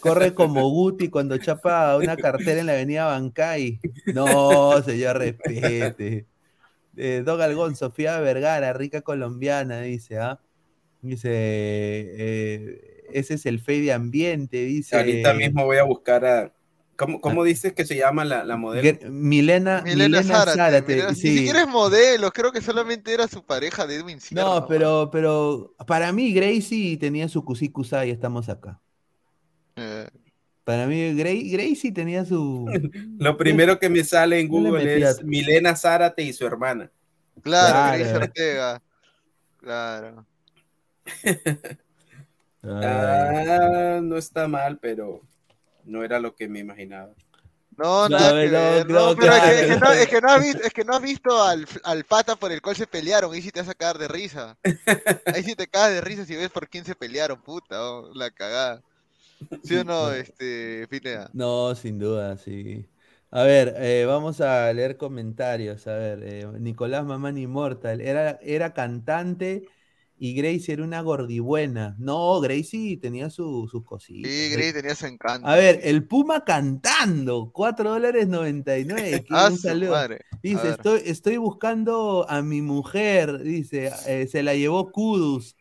[0.00, 3.80] Corre como Guti cuando chapa una cartera en la avenida Bancay.
[4.14, 6.26] No, señor, respete.
[6.98, 10.40] Eh, Don Algón, Sofía Vergara, rica colombiana, dice, ¿ah?
[11.00, 14.96] Dice, eh, ese es el fe de ambiente, dice.
[14.96, 16.52] Ahorita mismo voy a buscar a.
[16.96, 18.82] ¿Cómo, cómo dices que se llama la, la modelo?
[18.82, 20.96] Ger- Milena, Milena, Zárate.
[20.96, 21.30] Milena- sí.
[21.30, 24.42] Ni siquiera es modelo, creo que solamente era su pareja de Edwin Sierra.
[24.42, 28.80] No, pero, pero para mí Gracie tenía su cusicusa y estamos acá.
[29.76, 30.08] Eh,
[30.68, 32.66] Para mí Gra- Gracie tenía su...
[33.18, 36.90] Lo primero que me sale en Google es Milena Zárate y su hermana.
[37.42, 37.98] claro, Claro.
[37.98, 38.82] Grace Ortega.
[39.56, 40.26] Claro.
[42.60, 45.22] Ah, no está mal, pero
[45.84, 47.14] no era lo que me imaginaba.
[47.76, 48.50] No, no, es
[50.08, 52.74] que no has visto, es que no has visto al, al pata por el cual
[52.76, 53.32] se pelearon.
[53.32, 54.58] Ahí sí te vas a cagar de risa.
[55.26, 58.30] Ahí sí te cagas de risa si ves por quién se pelearon, puta, oh, la
[58.32, 58.82] cagada.
[59.62, 61.30] ¿Sí o no, este, Pineda?
[61.32, 62.86] No, sin duda, sí.
[63.30, 65.86] A ver, eh, vamos a leer comentarios.
[65.86, 69.68] A ver, eh, Nicolás Mamán Immortal, era, era cantante
[70.16, 71.94] y Gracie era una gordibuena.
[71.98, 74.32] No, Gracie tenía su- sus cositas.
[74.32, 75.48] Sí, Grace tenía su encanto.
[75.48, 79.24] A ver, el Puma cantando, 4 dólares 99.
[79.24, 79.90] que Ah, un su saludo.
[79.90, 80.20] madre.
[80.32, 85.56] A Dice, estoy, estoy buscando a mi mujer, dice, eh, se la llevó Kudus.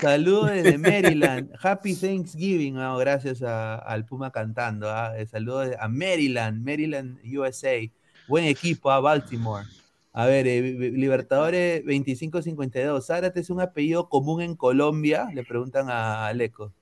[0.00, 1.50] Saludos desde Maryland.
[1.62, 2.78] Happy Thanksgiving.
[2.78, 4.90] Ah, gracias a- al Puma cantando.
[4.90, 7.90] ah, eh, Saludos de- a Maryland, Maryland, USA.
[8.28, 9.66] Buen equipo a Baltimore.
[10.12, 10.60] A ver, eh,
[10.92, 13.06] Libertadores 2552.
[13.06, 15.28] ¿Zárate es un apellido común en Colombia?
[15.32, 16.72] Le preguntan a Aleco.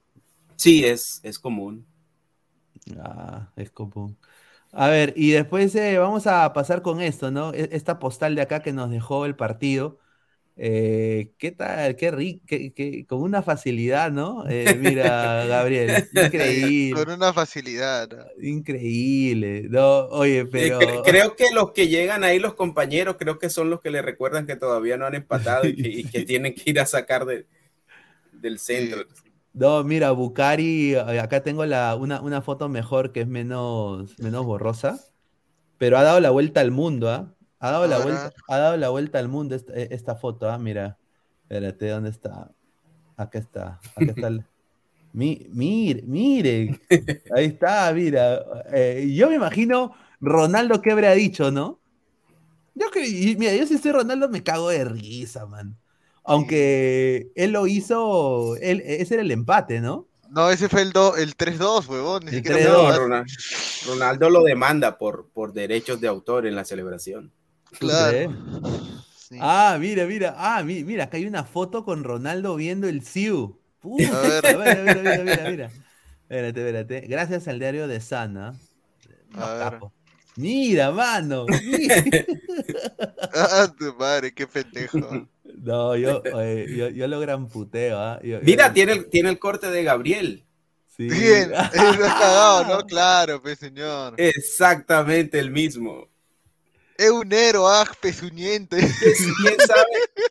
[0.56, 1.86] Sí, es, es común.
[2.98, 4.16] Ah, es común.
[4.72, 7.52] A ver, y después eh, vamos a pasar con esto, ¿no?
[7.54, 9.98] E- Esta postal de acá que nos dejó el partido.
[10.62, 11.96] Eh, ¿qué tal?
[11.96, 12.44] Qué rico,
[13.08, 14.44] con una facilidad, ¿no?
[14.48, 18.08] Eh, mira, Gabriel, increíble, Con una facilidad.
[18.10, 18.24] ¿no?
[18.42, 19.68] increíble.
[19.70, 23.50] No, oye, Eh, pero cre- creo que los que llegan ahí, los compañeros, creo que
[23.50, 26.54] son los que le recuerdan que todavía no han empatado y que, y que tienen
[26.54, 27.46] que ir a sacar de-
[28.32, 29.06] del centro.
[29.52, 35.00] no, mira, Bucari, acá tengo la, una, una foto mejor que es menos, menos borrosa,
[35.78, 37.36] pero ha dado la vuelta al mundo, ¿ah?
[37.60, 38.04] Ha dado la Ahora.
[38.06, 40.58] vuelta, ha dado la vuelta al mundo esta, e, esta foto, ¿ah?
[40.58, 40.96] Mira,
[41.42, 42.50] espérate, ¿dónde está?
[43.16, 44.26] Acá está, acá está.
[44.28, 44.44] el-
[45.12, 46.80] Mi, mire, mire,
[47.34, 48.44] ahí está, mira.
[48.72, 51.80] Eh, yo me imagino Ronaldo que habría dicho, ¿no?
[52.76, 55.76] Yo que, y mira, yo si soy Ronaldo me cago de risa, man.
[56.22, 60.06] Aunque él lo hizo, él, ese era el empate, ¿no?
[60.30, 62.22] No, ese fue el, do- el 3-2, huevón.
[62.24, 62.62] Ni El siquiera 3-2.
[62.62, 63.00] fue No, empate.
[63.00, 67.32] Ronald- Ronaldo lo demanda por, por derechos de autor en la celebración.
[67.70, 68.32] ¿Tú Claro.
[69.16, 69.36] Sí.
[69.40, 73.60] Ah, mira, mira, ah, mi- mira, acá hay una foto con Ronaldo viendo el Siu.
[73.80, 74.46] Puta, A ver.
[74.46, 75.70] a ver, mira, mira, mira, mira.
[76.22, 77.00] Espérate, espérate.
[77.08, 78.54] Gracias al diario de Sana.
[79.34, 79.80] A ver.
[80.36, 81.46] Mira, mano.
[81.46, 81.94] mira.
[83.32, 85.28] Ah, tu madre, qué pendejo.
[85.62, 88.18] No, yo, eh, yo, yo lo gran puteo, ¿ah?
[88.22, 90.44] Yo- Mira, yo- tiene el, tiene el corte de Gabriel.
[90.96, 91.08] sí.
[91.08, 92.78] Bien, cagado, ¿no?
[92.86, 94.14] Claro, pues señor.
[94.16, 96.08] Exactamente el mismo.
[97.00, 98.76] Es un héroe, ah, pezuñente.
[99.42, 99.84] ¿Quién sabe,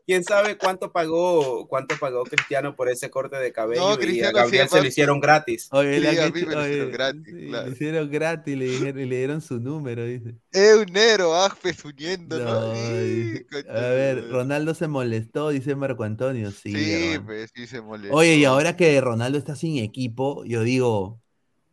[0.05, 3.81] quién sabe cuánto pagó cuánto pagó Cristiano por ese corte de cabello?
[3.81, 5.67] No, y a Cristiano Gabriel sí, se lo hicieron gratis.
[5.71, 7.65] Oye, Sí, a mí me lo hicieron gratis, sí, claro.
[7.65, 10.35] Le hicieron gratis, le, dijeron, y le dieron su número, dice.
[10.51, 12.51] Es un héroe, ah, pezuñento, ¿no?
[12.51, 14.29] A ver.
[14.29, 16.51] Ronaldo se molestó, dice Marco Antonio.
[16.51, 18.15] Sí, Sí, pues sí se molestó.
[18.15, 21.19] Oye, y ahora que Ronaldo está sin equipo, yo digo,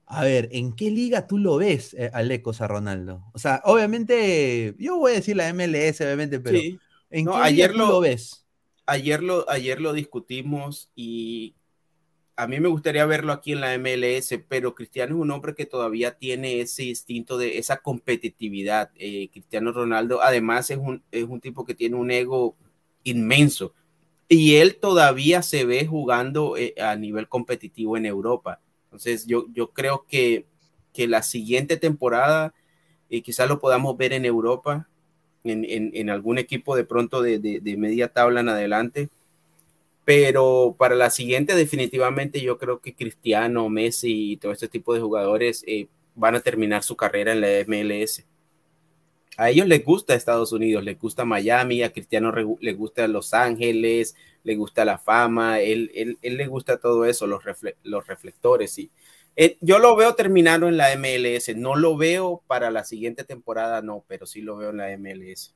[0.06, 3.24] a ver, ¿en qué liga tú lo ves, eh, Alecos, a Ronaldo?
[3.34, 6.78] O sea, obviamente, yo voy a decir la MLS, obviamente, pero Sí.
[7.10, 8.46] ¿en No, qué ayer liga tú lo ves?
[8.86, 11.56] Ayer lo, ayer lo discutimos y
[12.36, 15.66] a mí me gustaría verlo aquí en la MLS, pero Cristiano es un hombre que
[15.66, 18.90] todavía tiene ese instinto de esa competitividad.
[18.96, 22.56] Eh, Cristiano Ronaldo además es un, es un tipo que tiene un ego
[23.04, 23.74] inmenso
[24.28, 28.60] y él todavía se ve jugando eh, a nivel competitivo en Europa.
[28.96, 30.46] Entonces yo, yo creo que,
[30.92, 32.54] que la siguiente temporada
[33.10, 34.88] eh, quizás lo podamos ver en Europa,
[35.44, 39.10] en, en- algún equipo de pronto de, de- de media tabla en adelante.
[40.04, 45.00] pero para la siguiente definitivamente yo creo que Cristiano, Messi y todo este tipo de
[45.00, 48.24] jugadores eh, van a terminar su carrera en la MLS.
[49.36, 54.16] A ellos les gusta Estados Unidos, les gusta Miami, a Cristiano le gusta Los Ángeles,
[54.42, 57.42] le gusta la fama, él, él, él le gusta todo eso, los,
[57.82, 58.78] los reflectores.
[58.78, 58.90] Y,
[59.38, 63.82] eh, yo lo veo terminando en la MLS, no lo veo para la siguiente temporada,
[63.82, 65.54] no, pero sí lo veo en la MLS.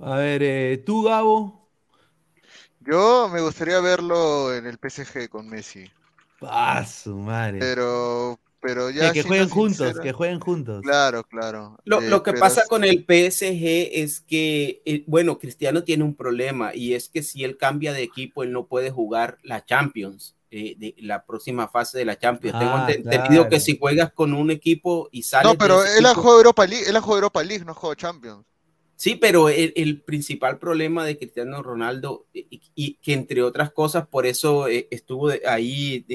[0.00, 1.68] A ver, eh, tú, Gabo.
[2.80, 5.90] Yo me gustaría verlo en el PSG con Messi.
[6.40, 7.58] Ah, su madre.
[7.58, 9.12] Pero, pero ya.
[9.12, 10.82] Que, jueguen juntos, que jueguen juntos.
[10.82, 11.78] Claro, claro.
[11.84, 16.74] Lo, eh, que pasa con el PSG es que, eh, bueno, Cristiano tiene un problema
[16.74, 20.34] y es que si él cambia de equipo, él no puede jugar la Champions.
[20.50, 22.58] Eh, de la próxima fase de la Champions.
[22.58, 25.52] Tengo ah, entendido que si juegas con un equipo y sales.
[25.52, 27.94] No, pero él ha jugado Europa League, él ha jugado Europa League, no ha jugado
[27.96, 28.46] Champions.
[28.96, 34.68] Sí, pero el, principal problema de Cristiano Ronaldo, y, que entre otras cosas, por eso
[34.68, 36.06] eh, estuvo ahí,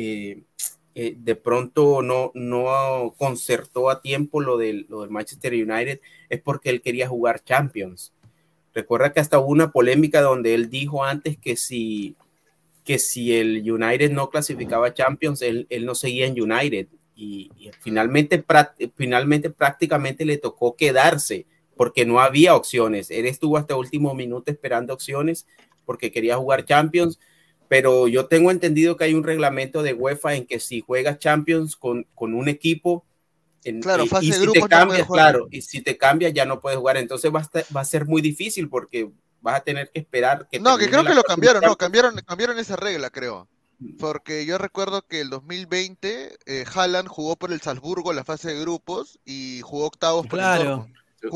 [0.96, 6.42] eh, de pronto no, no concertó a tiempo lo del, lo del Manchester United, es
[6.42, 8.14] porque él quería jugar Champions.
[8.74, 12.16] Recuerda que hasta hubo una polémica donde él dijo antes que si,
[12.84, 16.88] que si el United no clasificaba Champions, él, él no seguía en United.
[17.16, 18.44] Y, finalmente,
[18.96, 23.12] finalmente prácticamente le tocó quedarse porque no había opciones.
[23.12, 25.48] Él estuvo hasta último minuto esperando opciones
[25.86, 27.20] porque quería jugar Champions,
[27.68, 31.76] pero yo tengo entendido que hay un reglamento de UEFA en que si juegas Champions
[31.76, 33.06] con, con un equipo,
[33.64, 36.98] en, claro, y, si te cambia, claro, y si te cambia ya no puedes jugar,
[36.98, 39.10] entonces va a, va a ser muy difícil porque
[39.42, 42.60] vas a tener que esperar que No, que creo que lo cambiaron, no, cambiaron cambiaron
[42.60, 43.48] esa regla, creo.
[43.80, 43.98] Mm.
[43.98, 48.62] Porque yo recuerdo que el 2020 eh, Haaland jugó por el Salzburgo la fase de
[48.62, 50.88] grupos y jugó octavos por claro.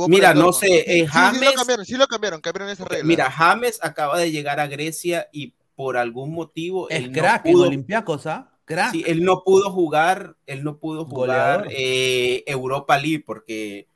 [0.08, 1.40] Mira, no sé, eh, James.
[1.40, 3.06] Sí, lo cambiaron, sí lo cambiaron, cambiaron esa regla.
[3.06, 6.90] Mira, James acaba de llegar a Grecia y por algún motivo.
[6.90, 8.52] Es crack no pudo, en Olympiacos, ¿ah?
[8.66, 8.94] Crack.
[8.94, 13.88] Sí, él no pudo jugar, él no pudo jugar eh, Europa League porque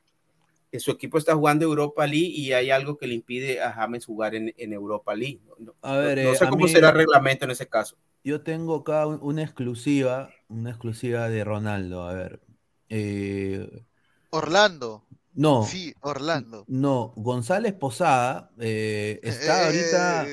[0.78, 4.36] su equipo está jugando Europa League y hay algo que le impide a James jugar
[4.36, 5.40] en, en Europa League.
[5.58, 7.96] No, a ver, no eh, sé cómo será el reglamento en ese caso.
[8.22, 12.04] Yo tengo acá una exclusiva, una exclusiva de Ronaldo.
[12.04, 12.40] A ver.
[12.88, 13.82] Eh,
[14.30, 15.04] Orlando.
[15.34, 15.64] No.
[15.64, 16.64] Sí, Orlando.
[16.68, 20.26] No, González Posada eh, está ahorita.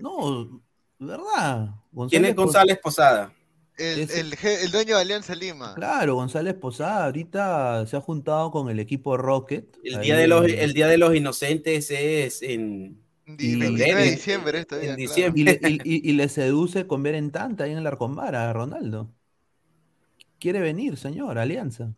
[0.00, 0.62] No,
[0.98, 1.70] ¿verdad?
[1.90, 3.32] González ¿Quién es González Posada?
[3.78, 4.08] El,
[4.42, 5.74] el, dueño de Alianza Lima.
[5.74, 9.76] Claro, González Posada ahorita se ha juntado con el equipo Rocket.
[9.84, 13.02] El, día de, los, el día de los Inocentes es en.
[13.26, 13.34] de
[14.10, 15.58] diciembre, en diciembre.
[15.84, 19.12] Y, le, seduce con ver en tanta ahí en el Arcombar a Ronaldo.
[20.38, 21.92] Quiere venir, señor, Alianza.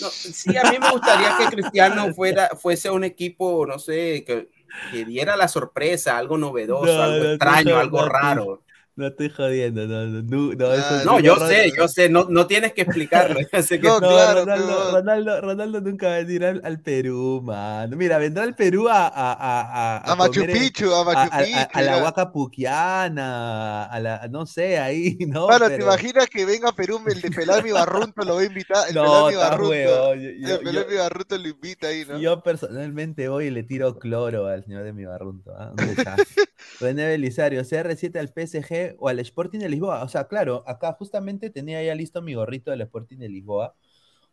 [0.00, 4.48] No, sí, a mí me gustaría que Cristiano fuera, fuese un equipo, no sé, que,
[4.90, 8.62] que diera la sorpresa, algo novedoso, algo extraño, algo raro.
[8.98, 10.22] No estoy jodiendo, no, no,
[10.56, 13.38] no, eso, no yo sé, yo sé, no, no tienes que explicarlo.
[13.48, 13.78] que...
[13.78, 17.96] no, claro, Ronaldo, Ronaldo, Ronaldo, nunca va a venir al, al, Perú, man.
[17.96, 19.06] Mira, vendrá al Perú a.
[19.06, 21.68] A, a, a, Machu Picchu, a Machu Picchu.
[21.74, 25.46] A, la Huaca Puquiana, a la, no sé, ahí, ¿no?
[25.46, 25.78] Bueno, Pero...
[25.78, 28.88] ¿te imaginas que venga a Perú el de Pelami Barrunto lo va a invitar?
[28.88, 29.70] El no, Pelami Barrunto.
[29.70, 32.18] Huevo, yo, yo, el Pelami yo, Barrunto lo invita ahí, ¿no?
[32.18, 35.52] Yo personalmente voy y le tiro cloro al señor de mi Barrunto.
[35.52, 35.94] ¿eh?
[36.80, 40.02] René Belisario, CR7 al PSG o al Sporting de Lisboa.
[40.02, 43.74] O sea, claro, acá justamente tenía ya listo mi gorrito del Sporting de Lisboa.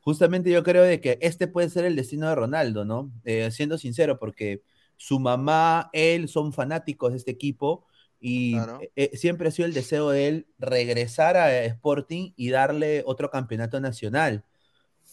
[0.01, 3.11] Justamente yo creo de que este puede ser el destino de Ronaldo, ¿no?
[3.23, 4.61] Eh, siendo sincero, porque
[4.97, 7.85] su mamá, él son fanáticos de este equipo
[8.19, 8.79] y claro.
[8.95, 13.79] eh, siempre ha sido el deseo de él regresar a Sporting y darle otro campeonato
[13.79, 14.43] nacional.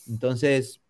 [0.08, 0.80] Entonces,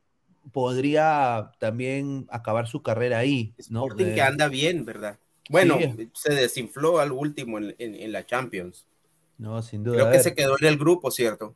[0.50, 3.86] podría también acabar su carrera ahí, ¿no?
[3.86, 5.18] Sporting eh, que anda bien, ¿verdad?
[5.53, 6.11] Bueno, sí.
[6.14, 8.86] se desinfló al último en, en, en, la Champions.
[9.36, 9.98] No, sin duda.
[9.98, 11.55] Creo que se quedó en el grupo, ¿cierto?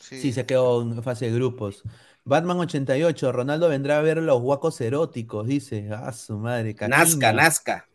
[0.00, 0.18] Sí.
[0.18, 0.32] sí.
[0.32, 1.84] se quedó en fase de grupos.
[2.24, 5.90] Batman 88, Ronaldo vendrá a ver los guacos eróticos, dice.
[5.92, 6.74] Ah, su madre.
[6.74, 6.96] Caquinho.
[6.96, 7.88] Nazca, Nazca.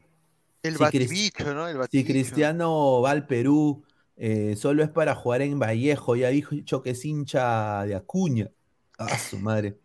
[0.62, 1.68] El si batibicho, ¿no?
[1.68, 2.08] El batibicho.
[2.08, 3.84] Si Cristiano va al Perú,
[4.16, 6.16] eh, solo es para jugar en Vallejo.
[6.16, 8.52] Ya dijo que es hincha de Acuña.
[9.00, 9.80] Ah, su madre.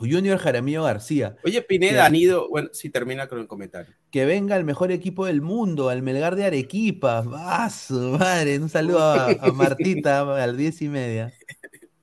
[0.00, 1.36] Junior Jaramillo García.
[1.44, 3.94] Oye, Pineda, han ido, bueno, si sí, termina con el comentario.
[4.10, 7.24] Que venga el mejor equipo del mundo, al Melgar de Arequipa.
[7.32, 8.58] ¡Ah, su madre!
[8.58, 11.32] Un saludo a, a Martita a las diez y media.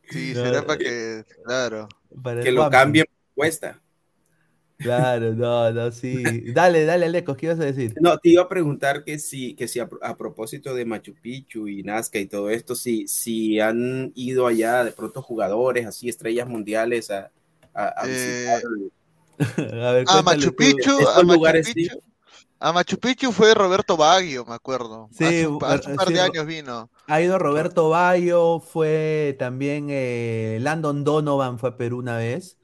[0.09, 1.87] Sí, será no, para que, claro.
[2.21, 3.79] Para que lo cambien cuesta.
[4.77, 6.51] Claro, no, no, sí.
[6.51, 7.93] Dale, dale, Aleco, ¿qué ibas a decir?
[8.01, 11.67] No, te iba a preguntar que si, que si a, a propósito de Machu Picchu
[11.67, 16.47] y Nazca y todo esto, si, si han ido allá de pronto jugadores, así estrellas
[16.47, 17.31] mundiales a,
[17.73, 18.47] a, a, eh,
[19.57, 21.97] a, ver, a Machu Picchu, a Machu Picchu,
[22.59, 25.09] A Machu Picchu fue Roberto Baggio, me acuerdo.
[25.11, 26.89] Sí, hace un, hace un par sí, de años vino.
[27.07, 32.57] Ha ido Roberto Bayo, fue también eh, Landon Donovan fue a Perú una vez.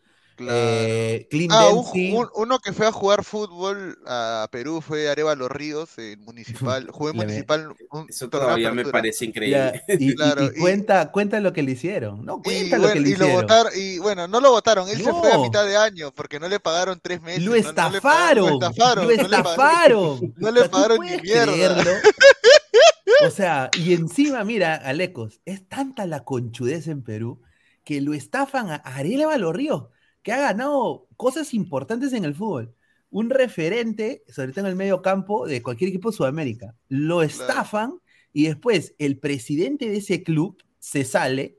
[0.50, 2.12] Eh, Clint Ah, un- Dempsey.
[2.14, 6.88] un- uno que fue a jugar fútbol a Perú fue Arevalo Ríos, en municipal.
[7.00, 7.74] Ve- municipal.
[7.92, 9.82] un Eso todavía me parece increíble.
[9.88, 12.24] y, y- Claro, y y- cuenta, cuenta lo que le hicieron.
[12.26, 13.42] No, Y, cuenta lo bueno, que le y lo hicieron.
[13.42, 16.48] votaron, y bueno, no lo votaron, él se fue a mitad de año porque no
[16.48, 17.44] le pagaron tres meses.
[17.44, 18.46] Lo no- no le pagaron- estafaron.
[18.50, 19.06] Lo estafaron.
[19.06, 20.34] No le pagaron- estafaron.
[20.38, 21.44] No O le sea, ¿tú pagaron ni mierda.
[21.54, 21.92] creerlo?
[23.28, 27.42] O sea, y encima, mira, Alecos, es tanta la conchudez en Perú
[27.84, 29.88] que lo estafan a Arevalo Ríos,
[30.24, 32.76] que ha ganado cosas importantes en el fútbol.
[33.12, 36.76] Un referente, sobre todo en el medio campo, de cualquier equipo de Sudamérica.
[36.90, 38.00] Lo estafan
[38.34, 41.58] y después el presidente de ese club se sale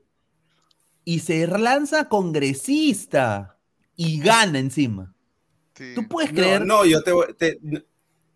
[1.03, 3.57] y se lanza congresista
[3.95, 5.13] y gana encima.
[5.95, 6.65] ¿Tú puedes No, creer?
[6.65, 7.59] No, yo te, voy- te-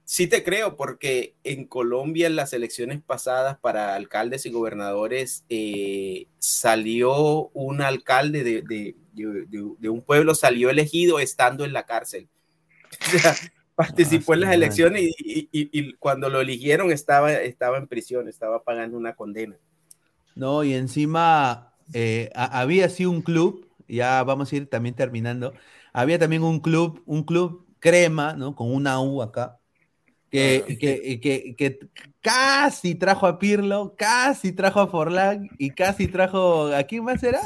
[0.03, 6.27] sí te creo, porque en Colombia en las elecciones pasadas para alcaldes y gobernadores eh,
[6.39, 11.85] salió un alcalde de, de- de- de- de un pueblo, salió elegido estando en la
[11.85, 12.27] cárcel.
[13.15, 13.35] O sea,
[13.75, 18.27] participó en las elecciones y, y- y- y cuando lo eligieron estaba, estaba en prisión,
[18.29, 19.55] estaba pagando una condena.
[20.35, 25.53] No, y encima eh, ha- había sí un club, ya vamos a ir también terminando.
[25.93, 28.55] Había también un club, un club crema, ¿no?
[28.55, 29.59] Con una U acá,
[30.31, 31.79] que, que, que- que
[32.21, 36.67] casi trajo a Pirlo, casi trajo a Forlán y casi trajo.
[36.73, 37.41] ¿A quién más era?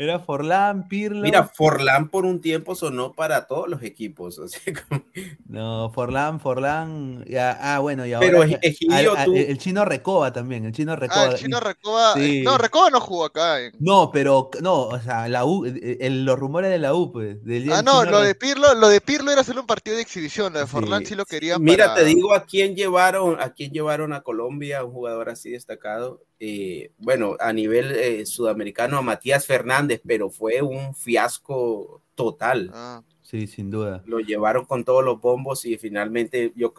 [0.00, 1.22] Era Forlán, Pirlo.
[1.22, 4.38] Mira, Forlán por un tiempo sonó para todos los equipos.
[4.38, 5.02] o sea, como-
[5.48, 7.24] No, Forlán, Forlán.
[7.26, 8.26] ya- ah, bueno, y ahora.
[8.26, 11.22] Pero ya- Egidio, al- al- tú- el chino Recoba también, el chino Recoba.
[11.22, 12.12] Ah, el chino Recoba.
[12.12, 12.42] eh, Sí.
[12.42, 13.60] No, Recoba no jugó acá.
[13.60, 13.72] eh.
[13.80, 17.42] No, pero no, o sea, la U, eh, eh, los rumores de la U, pues.
[17.44, 20.02] del Ah, no, lo Re- de Pirlo, lo de Pirlo era solo un partido de
[20.02, 20.52] exhibición.
[20.52, 23.72] Lo de Forlán sí lo querían Mira, para- te digo a quién llevaron, a quién
[23.72, 26.22] llevaron a Colombia, un jugador así destacado.
[26.40, 32.70] Eh, bueno, a nivel eh, sudamericano, a Matías Fernández, pero fue un fiasco total.
[32.72, 33.02] Ah.
[33.22, 34.02] Sí, sin duda.
[34.06, 36.72] Lo llevaron con todos los bombos y finalmente yo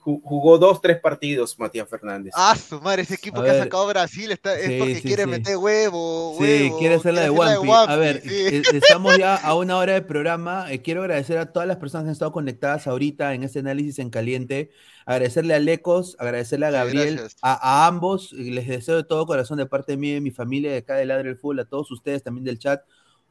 [0.00, 2.32] jugó dos, tres partidos Matías Fernández.
[2.36, 5.02] Ah, su madre, ese equipo A que ha sacado Brasil está, es Sí, porque sí,
[5.02, 5.28] quiere sí.
[5.30, 7.72] meter huevo, Sí, huevo, quiere hacer la de Piece.
[7.88, 8.28] A ver, sí.
[8.30, 10.70] eh, estamos ya a una hora de programa.
[10.70, 13.98] Eh, quiero agradecer a todas las personas que han estado conectadas ahorita en este análisis
[13.98, 14.70] en caliente.
[15.06, 18.32] Agradecerle a Lecos, agradecerle a Sí, Gabriel, a, a ambos.
[18.32, 21.06] Les deseo de todo corazón de parte mía y de mi familia de acá de
[21.06, 22.82] Ladre el Fútbol, a todos ustedes también del chat.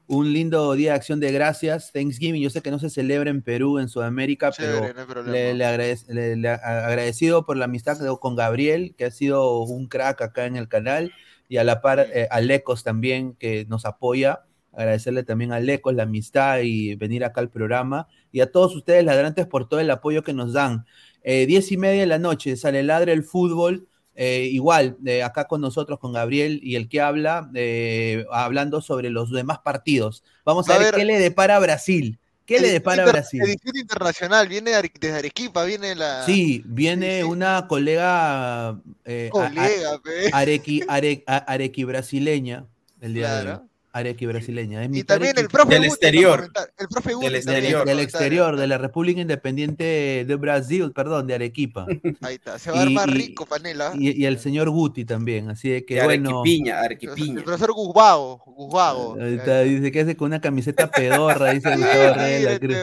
[0.09, 1.91] Un lindo día de acción de gracias.
[1.91, 5.53] Thanksgiving, yo sé que no se celebra en Perú, en Sudamérica, Chévere, pero no le,
[5.53, 9.87] le agradec- le- le agradecido por la amistad que- con Gabriel, que ha sido un
[9.87, 11.11] crack acá en el canal,
[11.49, 14.43] y a la par eh, a Lecos también, que nos apoya.
[14.71, 18.07] Agradecerle también a Lecos la amistad y venir acá al programa.
[18.31, 20.85] Y a todos ustedes, ladrantes, por todo el apoyo que nos dan.
[21.23, 23.87] Eh, diez y media de la noche sale Ladre el Fútbol.
[24.19, 29.11] Eh, igual, eh, acá con nosotros, con Gabriel y el que habla, eh, hablando sobre
[29.11, 30.23] los demás partidos.
[30.43, 32.17] Vamos a, a ver, haber- qué le depara a Brasil.
[32.45, 33.41] ¿Qué le depara a Brasil?
[33.43, 40.37] Edición internacional, viene desde Arequipa, viene la Sí, viene una colega, eh, a- colega, a-
[40.39, 42.65] arequi, are- arequi brasileña,
[43.01, 43.66] el día de hoy.
[43.97, 44.83] Arequi brasileña.
[44.83, 46.51] es Y también el arequi- profe Del Guti, exterior.
[46.77, 47.85] El profe Guti Del exterior.
[47.85, 51.85] del exterior, de la República Independiente de Brasil, perdón, de Arequipa.
[52.21, 53.91] Ahí está, se va a Y- armar rico, Panela.
[53.95, 56.41] Y, y el señor Guti también, así de que De bueno.
[56.41, 56.81] Arequipiña,
[57.39, 59.15] El profesor Guzbago, Guzbago.
[59.21, 62.77] ahí está, dice que hace con una camiseta pedorra, dice Gustavo Reyes de la Cruz.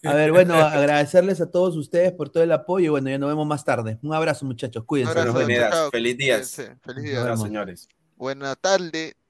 [0.00, 3.18] Mírate, A ver, bueno, agradecerles a todos ustedes por todo el apoyo y bueno, ya
[3.18, 3.98] nos vemos más tarde.
[4.02, 5.18] Un abrazo, muchachos, cuídense.
[5.18, 6.46] abrazo, feliz días.
[6.48, 7.36] Sí, Feliz día.
[7.36, 7.88] Señores.
[8.16, 9.14] Buena tarde.